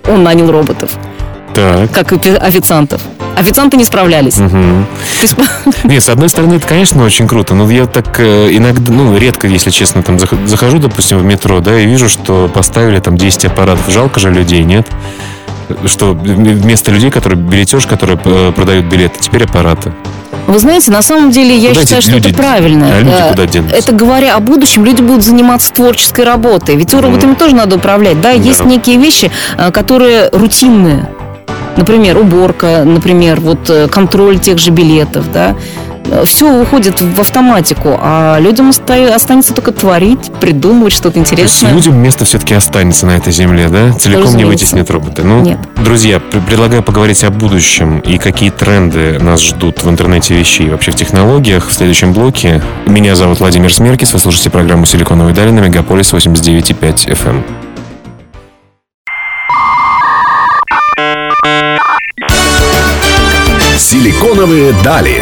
он 0.08 0.24
нанял 0.24 0.50
роботов. 0.52 0.92
Так. 1.54 1.92
Как 1.92 2.12
официантов. 2.14 3.02
Официанты 3.36 3.78
не 3.78 3.84
справлялись. 3.84 4.38
Угу. 4.38 4.86
Есть... 5.22 5.36
Нет, 5.84 6.04
с 6.04 6.10
одной 6.10 6.30
стороны, 6.30 6.56
это, 6.56 6.68
конечно, 6.68 7.04
очень 7.04 7.28
круто, 7.28 7.54
но 7.54 7.70
я 7.70 7.86
так 7.86 8.20
иногда, 8.20 8.92
ну, 8.92 9.18
редко, 9.18 9.48
если 9.48 9.70
честно, 9.70 10.02
там 10.02 10.18
захожу, 10.20 10.80
допустим, 10.80 11.20
в 11.20 11.26
метро, 11.26 11.60
да, 11.60 11.80
и 11.80 11.86
вижу, 11.86 12.10
что 12.10 12.50
поставили 12.52 13.00
там 13.00 13.18
10 13.18 13.46
аппаратов. 13.46 13.90
Жалко 13.90 14.20
же 14.20 14.32
людей, 14.32 14.64
нет? 14.64 14.88
Что 15.86 16.14
вместо 16.14 16.92
людей, 16.92 17.12
которые 17.12 17.40
билетеж, 17.40 17.86
которые 17.88 18.20
э, 18.24 18.52
продают 18.56 18.86
билеты, 18.86 19.20
теперь 19.20 19.44
аппараты. 19.44 19.94
Вы 20.48 20.60
знаете, 20.60 20.92
на 20.92 21.02
самом 21.02 21.32
деле 21.32 21.56
я 21.56 21.70
куда 21.70 21.82
считаю, 21.82 22.02
что 22.02 22.12
люди, 22.12 22.28
это 22.28 22.38
правильно. 22.38 22.88
А 22.96 23.00
люди 23.00 23.16
э, 23.18 23.30
куда 23.30 23.46
денутся? 23.46 23.76
Это 23.76 23.92
говоря 23.94 24.36
о 24.36 24.40
будущем, 24.40 24.86
люди 24.86 25.02
будут 25.02 25.24
заниматься 25.24 25.72
творческой 25.74 26.26
работой. 26.26 26.76
Ведь 26.76 26.94
роботами 26.94 27.36
тоже 27.36 27.56
надо 27.56 27.78
управлять. 27.78 28.22
Да, 28.22 28.30
да, 28.30 28.32
есть 28.32 28.66
некие 28.66 28.98
вещи, 28.98 29.32
э, 29.58 29.72
которые 29.72 30.30
рутинные. 30.32 31.08
Например, 31.76 32.20
уборка, 32.20 32.84
например, 32.86 33.40
вот 33.40 33.90
контроль 33.90 34.38
тех 34.38 34.60
же 34.60 34.70
билетов, 34.70 35.32
да 35.32 35.56
все 36.26 36.62
уходит 36.62 37.02
в 37.02 37.20
автоматику, 37.20 37.98
а 38.00 38.38
людям 38.40 38.70
останется 38.70 39.54
только 39.54 39.72
творить, 39.72 40.32
придумывать 40.40 40.94
что-то 40.94 41.20
интересное. 41.20 41.70
То 41.70 41.76
есть 41.76 41.86
людям 41.88 42.02
место 42.02 42.26
все-таки 42.26 42.54
останется 42.54 43.06
на 43.06 43.12
этой 43.12 43.32
земле, 43.34 43.68
да? 43.68 43.92
Целиком 43.94 44.24
Разумеется. 44.24 44.38
не 44.38 44.46
вытеснят 44.46 44.92
роботы. 44.92 45.24
Ну, 45.24 45.42
Нет. 45.42 45.58
друзья, 45.78 46.20
предлагаю 46.20 46.84
поговорить 46.84 47.24
о 47.24 47.30
будущем 47.30 48.00
и 48.00 48.18
какие 48.18 48.50
тренды 48.50 49.18
нас 49.20 49.42
ждут 49.42 49.84
в 49.84 49.90
интернете 49.90 50.36
вещей, 50.36 50.70
вообще 50.70 50.92
в 50.92 50.96
технологиях 50.96 51.68
в 51.70 51.74
следующем 51.74 52.14
блоке. 52.14 52.62
Меня 52.86 53.16
зовут 53.16 53.40
Владимир 53.40 53.74
Смеркис, 53.74 54.14
вы 54.14 54.20
слушаете 54.20 54.50
программу 54.50 54.86
«Силиконовые 54.86 55.34
дали» 55.34 55.52
на 55.52 55.62
Мегаполис 55.62 56.14
89,5 56.14 57.08
FM. 57.08 57.44
«Силиконовые 63.78 64.74
дали». 64.84 65.22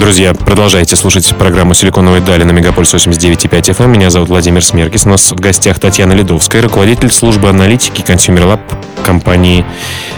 Друзья, 0.00 0.34
продолжайте 0.34 0.96
слушать 0.96 1.34
программу 1.38 1.72
«Силиконовые 1.72 2.20
дали» 2.20 2.42
на 2.42 2.50
Мегаполис 2.50 2.92
89.5 2.94 3.48
FM. 3.48 3.88
Меня 3.88 4.10
зовут 4.10 4.28
Владимир 4.28 4.64
Смеркис. 4.64 5.06
У 5.06 5.08
нас 5.08 5.30
в 5.30 5.36
гостях 5.36 5.78
Татьяна 5.78 6.12
Ледовская, 6.12 6.62
руководитель 6.62 7.10
службы 7.10 7.48
аналитики 7.48 8.02
Consumer 8.02 8.42
Lab 8.42 8.60
компании 9.04 9.64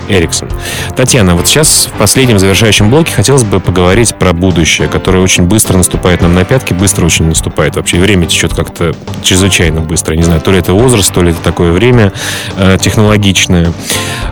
Ericsson. 0.08 0.52
Татьяна, 0.94 1.34
вот 1.34 1.48
сейчас 1.48 1.88
в 1.92 1.98
последнем 1.98 2.38
завершающем 2.38 2.90
блоке 2.90 3.12
хотелось 3.12 3.42
бы 3.42 3.60
поговорить 3.60 4.14
про 4.14 4.32
будущее, 4.32 4.88
которое 4.88 5.18
очень 5.18 5.44
быстро 5.44 5.76
наступает 5.76 6.22
нам 6.22 6.34
на 6.34 6.44
пятки, 6.44 6.72
быстро 6.72 7.04
очень 7.04 7.26
наступает. 7.26 7.76
Вообще 7.76 7.98
время 7.98 8.26
течет 8.26 8.54
как-то 8.54 8.94
чрезвычайно 9.22 9.80
быстро. 9.80 10.14
Не 10.14 10.22
знаю, 10.22 10.40
то 10.40 10.52
ли 10.52 10.58
это 10.58 10.72
возраст, 10.72 11.12
то 11.12 11.22
ли 11.22 11.32
это 11.32 11.40
такое 11.42 11.72
время 11.72 12.12
э, 12.56 12.78
технологичное. 12.80 13.72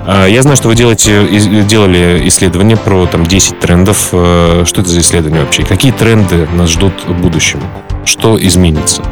Э, 0.07 0.27
я 0.29 0.43
знаю, 0.43 0.57
что 0.57 0.69
вы 0.69 0.77
делаете, 0.77 1.27
делали 1.69 2.23
исследование 2.27 2.77
про 2.77 3.07
там 3.07 3.27
10 3.27 3.59
трендов. 3.59 4.11
Э, 4.13 4.63
что 4.67 4.81
это 4.81 4.91
за 4.91 5.01
исследование 5.01 5.44
вообще? 5.45 5.63
Какие 5.65 5.93
тренды 5.93 6.47
нас 6.55 6.71
ждут 6.71 6.93
в 7.07 7.13
будущем? 7.21 7.61
Что 8.05 8.43
изменится? 8.43 9.03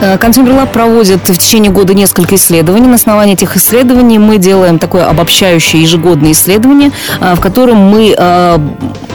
Consumer 0.00 0.56
Lab 0.56 0.72
проводит 0.72 1.28
в 1.28 1.36
течение 1.36 1.72
года 1.72 1.94
несколько 1.94 2.36
исследований. 2.36 2.86
На 2.86 2.94
основании 2.94 3.34
этих 3.34 3.56
исследований 3.56 4.18
мы 4.18 4.38
делаем 4.38 4.78
такое 4.78 5.06
обобщающее 5.06 5.82
ежегодное 5.82 6.32
исследование, 6.32 6.90
э, 7.20 7.34
в 7.34 7.40
котором 7.40 7.78
мы 7.78 8.14
э, 8.16 8.58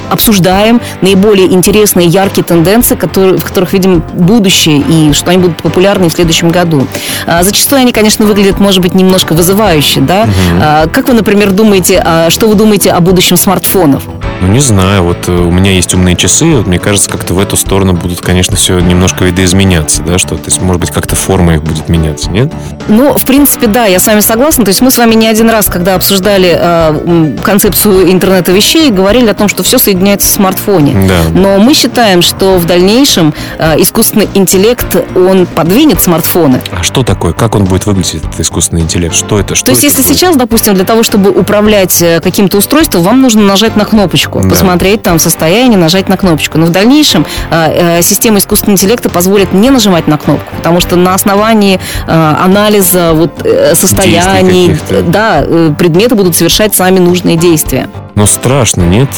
обсуждаем 0.09 0.81
наиболее 1.01 1.51
интересные, 1.53 2.07
яркие 2.07 2.43
тенденции, 2.43 2.95
которые, 2.95 3.37
в 3.37 3.43
которых 3.43 3.73
видим 3.73 4.03
будущее 4.13 4.79
и 4.79 5.13
что 5.13 5.31
они 5.31 5.39
будут 5.39 5.61
популярны 5.61 6.09
в 6.09 6.13
следующем 6.13 6.49
году. 6.49 6.87
А, 7.25 7.43
зачастую 7.43 7.81
они, 7.81 7.91
конечно, 7.91 8.25
выглядят, 8.25 8.59
может 8.59 8.81
быть, 8.81 8.93
немножко 8.93 9.33
вызывающе, 9.33 10.01
да? 10.01 10.23
Угу. 10.23 10.91
Как 10.91 11.07
вы, 11.07 11.13
например, 11.13 11.51
думаете, 11.51 12.01
а, 12.03 12.29
что 12.29 12.47
вы 12.47 12.55
думаете 12.55 12.91
о 12.91 12.99
будущем 12.99 13.37
смартфонов? 13.37 14.03
Ну, 14.43 14.49
не 14.49 14.59
знаю. 14.59 15.03
Вот 15.03 15.29
э, 15.29 15.31
у 15.31 15.51
меня 15.51 15.71
есть 15.71 15.93
умные 15.93 16.17
часы, 16.17 16.57
вот 16.57 16.67
мне 16.67 16.77
кажется, 16.77 17.09
как-то 17.09 17.33
в 17.33 17.39
эту 17.39 17.55
сторону 17.55 17.93
будут, 17.93 18.19
конечно, 18.19 18.57
все 18.57 18.79
немножко 18.79 19.23
видоизменяться, 19.23 20.03
да, 20.03 20.17
что, 20.17 20.35
то 20.35 20.45
есть, 20.45 20.61
может 20.73 20.81
быть, 20.87 20.91
как-то 20.91 21.15
форма 21.15 21.53
их 21.55 21.63
будет 21.63 21.87
меняться, 21.87 22.31
нет? 22.31 22.51
Ну, 22.87 23.15
в 23.17 23.25
принципе, 23.25 23.67
да, 23.67 23.85
я 23.85 23.99
с 23.99 24.07
вами 24.07 24.21
согласна. 24.21 24.65
То 24.65 24.69
есть 24.69 24.81
мы 24.81 24.89
с 24.89 24.97
вами 24.97 25.13
не 25.13 25.27
один 25.27 25.49
раз, 25.49 25.67
когда 25.69 25.93
обсуждали 25.95 26.57
э, 26.59 27.37
концепцию 27.43 28.11
интернета 28.11 28.51
вещей, 28.51 28.89
говорили 28.89 29.29
о 29.29 29.33
том, 29.35 29.47
что 29.47 29.61
все 29.63 29.77
соединяется 29.77 30.27
в 30.27 30.31
смартфоне. 30.31 31.07
Да. 31.07 31.21
Но 31.31 31.59
мы 31.59 31.73
считаем, 31.75 32.21
что 32.23 32.57
в 32.57 32.65
дальнейшем 32.65 33.33
э, 33.59 33.79
искусственный 33.81 34.27
интеллект, 34.33 34.95
он 35.15 35.45
подвинет 35.45 36.01
смартфоны. 36.01 36.59
А 36.71 36.81
что 36.81 37.03
такое? 37.03 37.33
Как 37.33 37.53
он 37.55 37.65
будет 37.65 37.85
выглядеть, 37.85 38.15
этот 38.15 38.39
искусственный 38.39 38.81
интеллект? 38.81 39.13
Что 39.15 39.39
это? 39.39 39.53
Что 39.53 39.65
То 39.65 39.71
есть, 39.71 39.83
это 39.83 39.91
если 39.97 40.01
будет? 40.03 40.17
сейчас, 40.17 40.35
допустим, 40.35 40.73
для 40.73 40.85
того, 40.85 41.03
чтобы 41.03 41.29
управлять 41.29 42.01
э, 42.01 42.19
каким-то 42.19 42.57
устройством, 42.57 43.03
вам 43.03 43.21
нужно 43.21 43.43
нажать 43.43 43.75
на 43.75 43.85
кнопочку, 43.85 44.31
кнопочку, 44.39 44.41
Да. 44.43 44.49
посмотреть 44.49 45.03
там 45.03 45.19
состояние, 45.19 45.77
нажать 45.77 46.09
на 46.09 46.17
кнопочку. 46.17 46.57
Но 46.57 46.65
в 46.65 46.69
дальнейшем 46.71 47.25
э, 47.51 47.97
э, 47.99 48.01
система 48.01 48.39
искусственного 48.39 48.75
интеллекта 48.77 49.09
позволит 49.09 49.53
не 49.53 49.69
нажимать 49.69 50.07
на 50.07 50.17
кнопку, 50.17 50.51
потому 50.63 50.79
что 50.79 50.95
на 50.95 51.13
основании 51.13 51.77
э, 52.07 52.35
анализа 52.41 53.11
вот, 53.13 53.41
э, 53.43 53.75
состояний, 53.75 54.77
да, 55.07 55.43
э, 55.45 55.73
предметы 55.77 56.15
будут 56.15 56.37
совершать 56.37 56.73
сами 56.73 56.99
нужные 56.99 57.35
действия. 57.35 57.89
Но 58.15 58.25
страшно, 58.25 58.83
нет, 58.83 59.09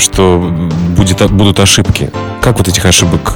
что 0.00 0.52
будет, 0.96 1.30
будут 1.30 1.60
ошибки. 1.60 2.10
Как 2.40 2.58
вот 2.58 2.66
этих 2.66 2.84
ошибок 2.84 3.34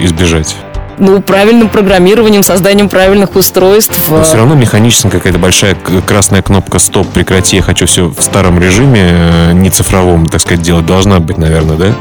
избежать? 0.00 0.54
Ну, 0.98 1.20
правильным 1.20 1.68
программированием, 1.68 2.44
созданием 2.44 2.88
правильных 2.88 3.34
устройств. 3.34 3.98
Но 4.08 4.22
все 4.22 4.36
равно 4.36 4.54
механично 4.54 5.10
какая-то 5.10 5.38
большая 5.38 5.76
красная 6.06 6.42
кнопка 6.42 6.78
«Стоп, 6.78 7.08
прекрати, 7.08 7.56
я 7.56 7.62
хочу 7.62 7.86
все 7.86 8.06
в 8.06 8.22
старом 8.22 8.60
режиме, 8.60 9.52
не 9.54 9.70
цифровом, 9.70 10.26
так 10.26 10.40
сказать, 10.40 10.62
делать» 10.62 10.86
должна 10.86 11.18
быть, 11.18 11.38
наверное, 11.38 11.76
да? 11.76 11.94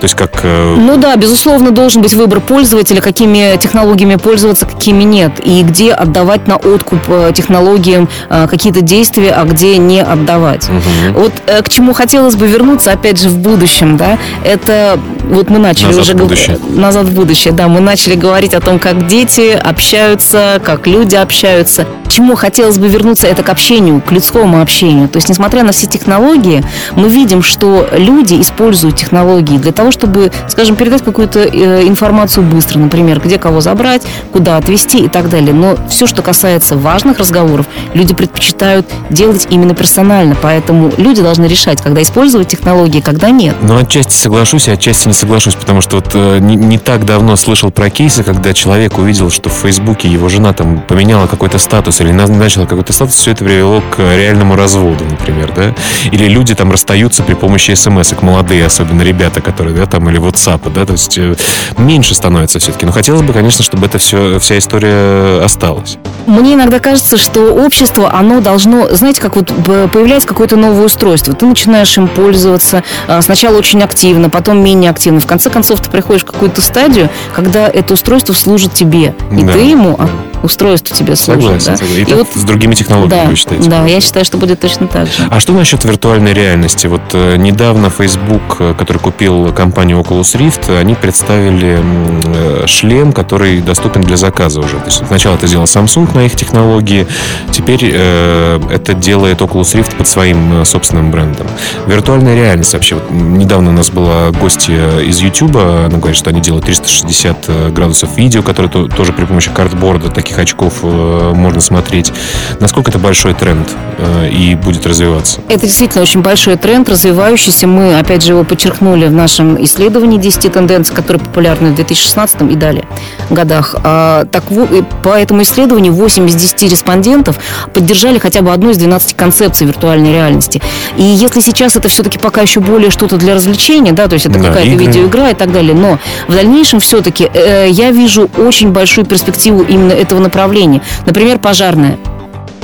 То 0.00 0.04
есть 0.04 0.14
как... 0.14 0.40
э, 0.44 0.74
Ну 0.78 0.96
да, 0.96 1.16
безусловно, 1.16 1.70
должен 1.72 2.02
быть 2.02 2.14
выбор 2.14 2.40
пользователя, 2.40 3.00
какими 3.00 3.56
технологиями 3.58 4.14
пользоваться, 4.16 4.64
какими 4.66 5.02
нет. 5.02 5.32
И 5.44 5.62
где 5.62 5.92
отдавать 5.92 6.46
на 6.46 6.56
откуп 6.56 7.00
э, 7.08 7.32
технологиям 7.34 8.08
э, 8.30 8.46
какие-то 8.48 8.80
действия, 8.80 9.32
а 9.32 9.44
где 9.44 9.76
не 9.76 10.00
отдавать. 10.02 10.68
мгм. 10.68 11.14
Вот 11.14 11.32
к 11.64 11.68
чему 11.68 11.92
хотелось 11.94 12.36
бы 12.36 12.46
вернуться, 12.46 12.92
опять 12.92 13.20
же, 13.20 13.28
в 13.28 13.38
будущем, 13.38 13.96
да, 13.96 14.18
это 14.44 14.98
вот 15.30 15.50
мы 15.50 15.58
начали 15.58 15.86
Назад 15.86 16.02
уже 16.02 16.12
в 16.12 16.16
гов- 16.16 16.28
будущее. 16.28 16.58
назад 16.70 17.06
в 17.06 17.14
будущее, 17.14 17.52
да, 17.52 17.66
мы 17.68 17.80
начали 17.80 18.14
говорить 18.14 18.54
о 18.54 18.60
том, 18.60 18.78
как 18.78 19.06
дети 19.08 19.50
общаются, 19.52 20.60
как 20.64 20.86
люди 20.86 21.16
общаются. 21.16 21.86
К 22.06 22.10
чему 22.10 22.36
хотелось 22.36 22.78
бы 22.78 22.88
вернуться, 22.88 23.26
это 23.26 23.42
к 23.42 23.48
общению, 23.50 24.00
к 24.00 24.12
людскому 24.12 24.62
общению. 24.62 25.08
То 25.08 25.16
есть, 25.18 25.28
несмотря 25.28 25.62
на 25.62 25.72
все 25.72 25.86
технологии, 25.86 26.64
мы 26.96 27.08
видим, 27.08 27.42
что 27.42 27.86
люди 27.92 28.40
используют 28.40 28.96
технологии 28.96 29.58
для 29.58 29.72
того, 29.72 29.87
чтобы, 29.90 30.30
скажем, 30.48 30.76
передать 30.76 31.02
какую-то 31.02 31.40
э, 31.40 31.86
информацию 31.86 32.44
быстро, 32.44 32.78
например, 32.78 33.20
где 33.20 33.38
кого 33.38 33.60
забрать, 33.60 34.02
куда 34.32 34.56
отвезти 34.56 35.04
и 35.04 35.08
так 35.08 35.28
далее. 35.28 35.52
Но 35.52 35.76
все, 35.88 36.06
что 36.06 36.22
касается 36.22 36.76
важных 36.76 37.18
разговоров, 37.18 37.66
люди 37.94 38.14
предпочитают 38.14 38.86
делать 39.10 39.46
именно 39.50 39.74
персонально. 39.74 40.36
Поэтому 40.40 40.92
люди 40.96 41.22
должны 41.22 41.46
решать, 41.46 41.80
когда 41.82 42.02
использовать 42.02 42.48
технологии, 42.48 43.00
когда 43.00 43.30
нет. 43.30 43.56
Ну, 43.62 43.76
отчасти 43.76 44.14
соглашусь, 44.14 44.68
отчасти 44.68 45.08
не 45.08 45.14
соглашусь, 45.14 45.54
потому 45.54 45.80
что 45.80 45.96
вот 45.96 46.10
э, 46.14 46.38
не, 46.38 46.56
не 46.56 46.78
так 46.78 47.04
давно 47.04 47.36
слышал 47.36 47.70
про 47.70 47.90
кейсы, 47.90 48.22
когда 48.22 48.52
человек 48.52 48.98
увидел, 48.98 49.30
что 49.30 49.48
в 49.48 49.54
Фейсбуке 49.54 50.08
его 50.08 50.28
жена 50.28 50.52
там 50.52 50.80
поменяла 50.80 51.26
какой-то 51.26 51.58
статус 51.58 52.00
или 52.00 52.12
назначила 52.12 52.66
какой-то 52.66 52.92
статус, 52.92 53.14
все 53.14 53.32
это 53.32 53.44
привело 53.44 53.82
к 53.90 53.98
реальному 53.98 54.56
разводу, 54.56 55.04
например, 55.04 55.52
да? 55.54 55.74
Или 56.10 56.26
люди 56.26 56.54
там 56.54 56.70
расстаются 56.70 57.22
при 57.22 57.34
помощи 57.34 57.72
смс 57.74 58.12
молодые, 58.22 58.66
особенно 58.66 59.02
ребята, 59.02 59.40
которые, 59.40 59.74
да, 59.78 59.86
там, 59.86 60.08
или 60.10 60.20
WhatsApp, 60.20 60.72
да, 60.72 60.84
то 60.84 60.92
есть 60.92 61.16
э, 61.18 61.34
меньше 61.78 62.14
становится 62.14 62.58
все-таки. 62.58 62.86
Но 62.86 62.92
хотелось 62.92 63.22
бы, 63.22 63.32
конечно, 63.32 63.64
чтобы 63.64 63.86
это 63.86 63.98
все, 63.98 64.38
вся 64.38 64.58
история 64.58 65.42
осталась. 65.42 65.98
Мне 66.26 66.54
иногда 66.54 66.78
кажется, 66.78 67.16
что 67.16 67.54
общество, 67.54 68.12
оно 68.12 68.40
должно, 68.40 68.88
знаете, 68.94 69.20
как 69.20 69.36
вот 69.36 69.48
появляется 69.92 70.28
какое-то 70.28 70.56
новое 70.56 70.84
устройство, 70.86 71.34
ты 71.34 71.46
начинаешь 71.46 71.96
им 71.96 72.08
пользоваться 72.08 72.82
а, 73.06 73.22
сначала 73.22 73.56
очень 73.56 73.82
активно, 73.82 74.28
потом 74.28 74.62
менее 74.62 74.90
активно. 74.90 75.20
В 75.20 75.26
конце 75.26 75.50
концов, 75.50 75.80
ты 75.80 75.90
приходишь 75.90 76.22
в 76.22 76.26
какую-то 76.26 76.60
стадию, 76.60 77.08
когда 77.34 77.68
это 77.68 77.94
устройство 77.94 78.32
служит 78.32 78.74
тебе, 78.74 79.14
и 79.32 79.42
Да, 79.42 79.52
ты 79.52 79.60
ему, 79.60 79.96
да. 79.96 80.08
Устройство 80.42 80.94
тебе 80.96 81.16
служит. 81.16 81.62
Согласен. 81.62 81.72
да. 81.72 81.76
согласен. 81.76 81.98
И, 81.98 82.02
И 82.02 82.04
так 82.04 82.18
вот 82.18 82.28
с 82.34 82.44
другими 82.44 82.74
технологиями 82.74 83.24
да, 83.24 83.30
вы 83.30 83.36
считаете? 83.36 83.68
да, 83.70 83.86
я 83.86 84.00
считаю, 84.00 84.24
что 84.24 84.36
будет 84.38 84.60
точно 84.60 84.86
так 84.86 85.06
же. 85.06 85.26
А 85.30 85.40
что 85.40 85.52
насчет 85.52 85.84
виртуальной 85.84 86.32
реальности? 86.32 86.86
Вот 86.86 87.02
э, 87.12 87.36
недавно 87.36 87.90
Facebook, 87.90 88.56
э, 88.60 88.74
который 88.78 88.98
купил 88.98 89.52
компанию 89.52 89.98
Oculus 89.98 90.36
Rift, 90.38 90.78
они 90.78 90.94
представили 90.94 91.80
э, 91.82 92.66
шлем, 92.66 93.12
который 93.12 93.60
доступен 93.60 94.02
для 94.02 94.16
заказа 94.16 94.60
уже. 94.60 94.76
То 94.78 94.86
есть 94.86 95.06
сначала 95.06 95.34
это 95.36 95.46
сделал 95.46 95.64
Samsung 95.64 96.14
на 96.14 96.26
их 96.26 96.36
технологии, 96.36 97.06
теперь 97.50 97.80
э, 97.92 98.60
это 98.70 98.94
делает 98.94 99.40
Oculus 99.40 99.74
Rift 99.78 99.96
под 99.96 100.06
своим 100.08 100.62
э, 100.62 100.64
собственным 100.64 101.10
брендом. 101.10 101.46
Виртуальная 101.86 102.34
реальность 102.34 102.72
вообще. 102.72 102.96
Вот 102.96 103.10
недавно 103.10 103.70
у 103.70 103.72
нас 103.74 103.90
была 103.90 104.30
гостья 104.30 104.98
из 105.00 105.18
YouTube, 105.20 105.56
она 105.56 105.88
говорит, 105.98 106.16
что 106.16 106.30
они 106.30 106.40
делают 106.40 106.64
360 106.66 107.36
э, 107.48 107.68
градусов 107.70 108.16
видео, 108.16 108.42
которые 108.42 108.70
то- 108.70 108.88
тоже 108.88 109.12
при 109.12 109.24
помощи 109.24 109.50
картборда, 109.50 110.10
таких 110.28 110.38
очков 110.38 110.80
э, 110.82 111.32
можно 111.34 111.60
смотреть. 111.60 112.12
Насколько 112.60 112.90
это 112.90 112.98
большой 112.98 113.32
тренд 113.32 113.66
э, 113.98 114.28
и 114.28 114.54
будет 114.54 114.86
развиваться? 114.86 115.40
Это 115.48 115.60
действительно 115.66 116.02
очень 116.02 116.20
большой 116.20 116.56
тренд, 116.56 116.86
развивающийся. 116.88 117.66
Мы, 117.66 117.98
опять 117.98 118.22
же, 118.22 118.32
его 118.32 118.44
подчеркнули 118.44 119.06
в 119.06 119.12
нашем 119.12 119.62
исследовании 119.64 120.18
10 120.18 120.52
тенденций, 120.52 120.94
которые 120.94 121.22
популярны 121.22 121.70
в 121.70 121.74
2016 121.76 122.42
и 122.42 122.54
далее 122.56 122.84
годах. 123.30 123.74
А, 123.84 124.26
так, 124.26 124.50
во- 124.50 124.64
и 124.64 124.82
по 125.02 125.08
этому 125.10 125.42
исследованию 125.42 125.94
8 125.94 126.26
из 126.28 126.34
10 126.34 126.70
респондентов 126.70 127.38
поддержали 127.72 128.18
хотя 128.18 128.42
бы 128.42 128.52
одну 128.52 128.70
из 128.70 128.76
12 128.76 129.14
концепций 129.16 129.66
виртуальной 129.66 130.12
реальности. 130.12 130.60
И 130.98 131.02
если 131.02 131.40
сейчас 131.40 131.74
это 131.76 131.88
все-таки 131.88 132.18
пока 132.18 132.42
еще 132.42 132.60
более 132.60 132.90
что-то 132.90 133.16
для 133.16 133.34
развлечения, 133.34 133.92
да, 133.92 134.08
то 134.08 134.14
есть 134.14 134.26
это 134.26 134.38
Да, 134.38 134.48
какая-то 134.48 134.68
игры. 134.68 134.84
видеоигра 134.86 135.30
и 135.30 135.34
так 135.34 135.52
далее, 135.52 135.74
но 135.74 135.98
в 136.26 136.32
дальнейшем 136.34 136.80
все-таки 136.80 137.30
э, 137.32 137.68
я 137.70 137.90
вижу 137.92 138.28
очень 138.36 138.70
большую 138.72 139.06
перспективу 139.06 139.62
именно 139.62 139.92
этого 139.92 140.17
направления. 140.20 140.82
Например, 141.06 141.38
пожарная 141.38 141.98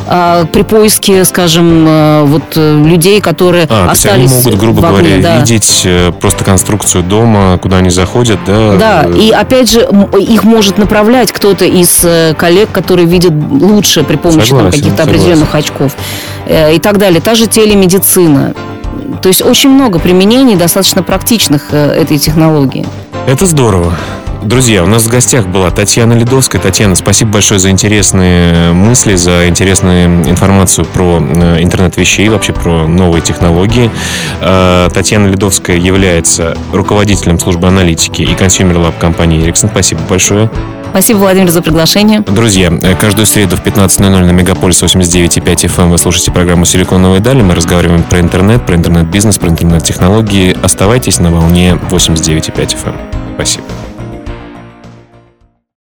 а, 0.06 0.44
при 0.46 0.62
поиске, 0.62 1.24
скажем, 1.24 1.86
э, 1.88 2.24
вот 2.24 2.42
э, 2.56 2.82
людей, 2.84 3.20
которые 3.20 3.64
А, 3.64 3.66
то 3.66 3.90
есть 3.90 4.06
они 4.06 4.24
остались 4.24 4.44
могут, 4.44 4.60
грубо 4.60 4.80
в 4.80 4.84
окне, 4.84 4.98
говоря, 4.98 5.22
да. 5.22 5.38
видеть 5.38 5.82
э, 5.84 6.12
просто 6.12 6.44
конструкцию 6.44 7.04
дома, 7.04 7.58
куда 7.58 7.78
они 7.78 7.88
заходят, 7.88 8.38
да? 8.46 8.76
Да, 8.76 9.06
и 9.08 9.30
опять 9.30 9.70
же, 9.70 9.88
их 10.18 10.44
может 10.44 10.76
направлять 10.76 11.32
кто-то 11.32 11.64
из 11.64 12.04
коллег, 12.36 12.70
которые 12.70 13.06
видят 13.06 13.32
лучше 13.32 14.02
при 14.04 14.16
помощи 14.16 14.50
там, 14.50 14.58
Согласен, 14.58 14.80
каких-то 14.80 14.96
согласен. 14.98 15.20
определенных 15.20 15.54
очков 15.54 15.96
и 16.48 16.78
так 16.82 16.98
далее. 16.98 17.20
Та 17.20 17.34
же 17.34 17.46
телемедицина. 17.46 18.54
То 19.22 19.28
есть 19.28 19.42
очень 19.42 19.70
много 19.70 19.98
применений 19.98 20.56
достаточно 20.56 21.02
практичных 21.02 21.72
этой 21.72 22.18
технологии. 22.18 22.86
Это 23.26 23.46
здорово. 23.46 23.94
Друзья, 24.44 24.84
у 24.84 24.86
нас 24.86 25.04
в 25.04 25.08
гостях 25.08 25.46
была 25.46 25.70
Татьяна 25.70 26.12
Ледовская. 26.12 26.60
Татьяна, 26.60 26.96
спасибо 26.96 27.32
большое 27.32 27.58
за 27.58 27.70
интересные 27.70 28.72
мысли, 28.72 29.14
за 29.14 29.48
интересную 29.48 30.28
информацию 30.28 30.84
про 30.84 31.18
э, 31.18 31.62
интернет 31.62 31.96
вещей, 31.96 32.28
вообще 32.28 32.52
про 32.52 32.86
новые 32.86 33.22
технологии. 33.22 33.90
Э, 34.42 34.90
Татьяна 34.92 35.28
Ледовская 35.28 35.78
является 35.78 36.58
руководителем 36.74 37.38
службы 37.38 37.68
аналитики 37.68 38.20
и 38.20 38.34
Consumer 38.34 38.76
Lab 38.76 38.98
компании 38.98 39.42
Ericsson. 39.46 39.70
Спасибо 39.70 40.02
большое. 40.02 40.50
Спасибо, 40.90 41.18
Владимир, 41.18 41.50
за 41.50 41.62
приглашение. 41.62 42.20
Друзья, 42.20 42.70
э, 42.70 42.94
каждую 42.96 43.24
среду 43.24 43.56
в 43.56 43.64
15.00 43.64 44.10
на 44.26 44.30
Мегаполис 44.30 44.82
89.5 44.82 45.74
FM 45.74 45.88
вы 45.88 45.96
слушаете 45.96 46.32
программу 46.32 46.66
«Силиконовые 46.66 47.22
дали». 47.22 47.40
Мы 47.40 47.54
разговариваем 47.54 48.02
про 48.02 48.20
интернет, 48.20 48.66
про 48.66 48.76
интернет-бизнес, 48.76 49.38
про 49.38 49.48
интернет-технологии. 49.48 50.54
Оставайтесь 50.62 51.18
на 51.18 51.30
волне 51.30 51.78
89.5 51.90 52.54
FM. 52.54 52.94
Спасибо. 53.36 53.64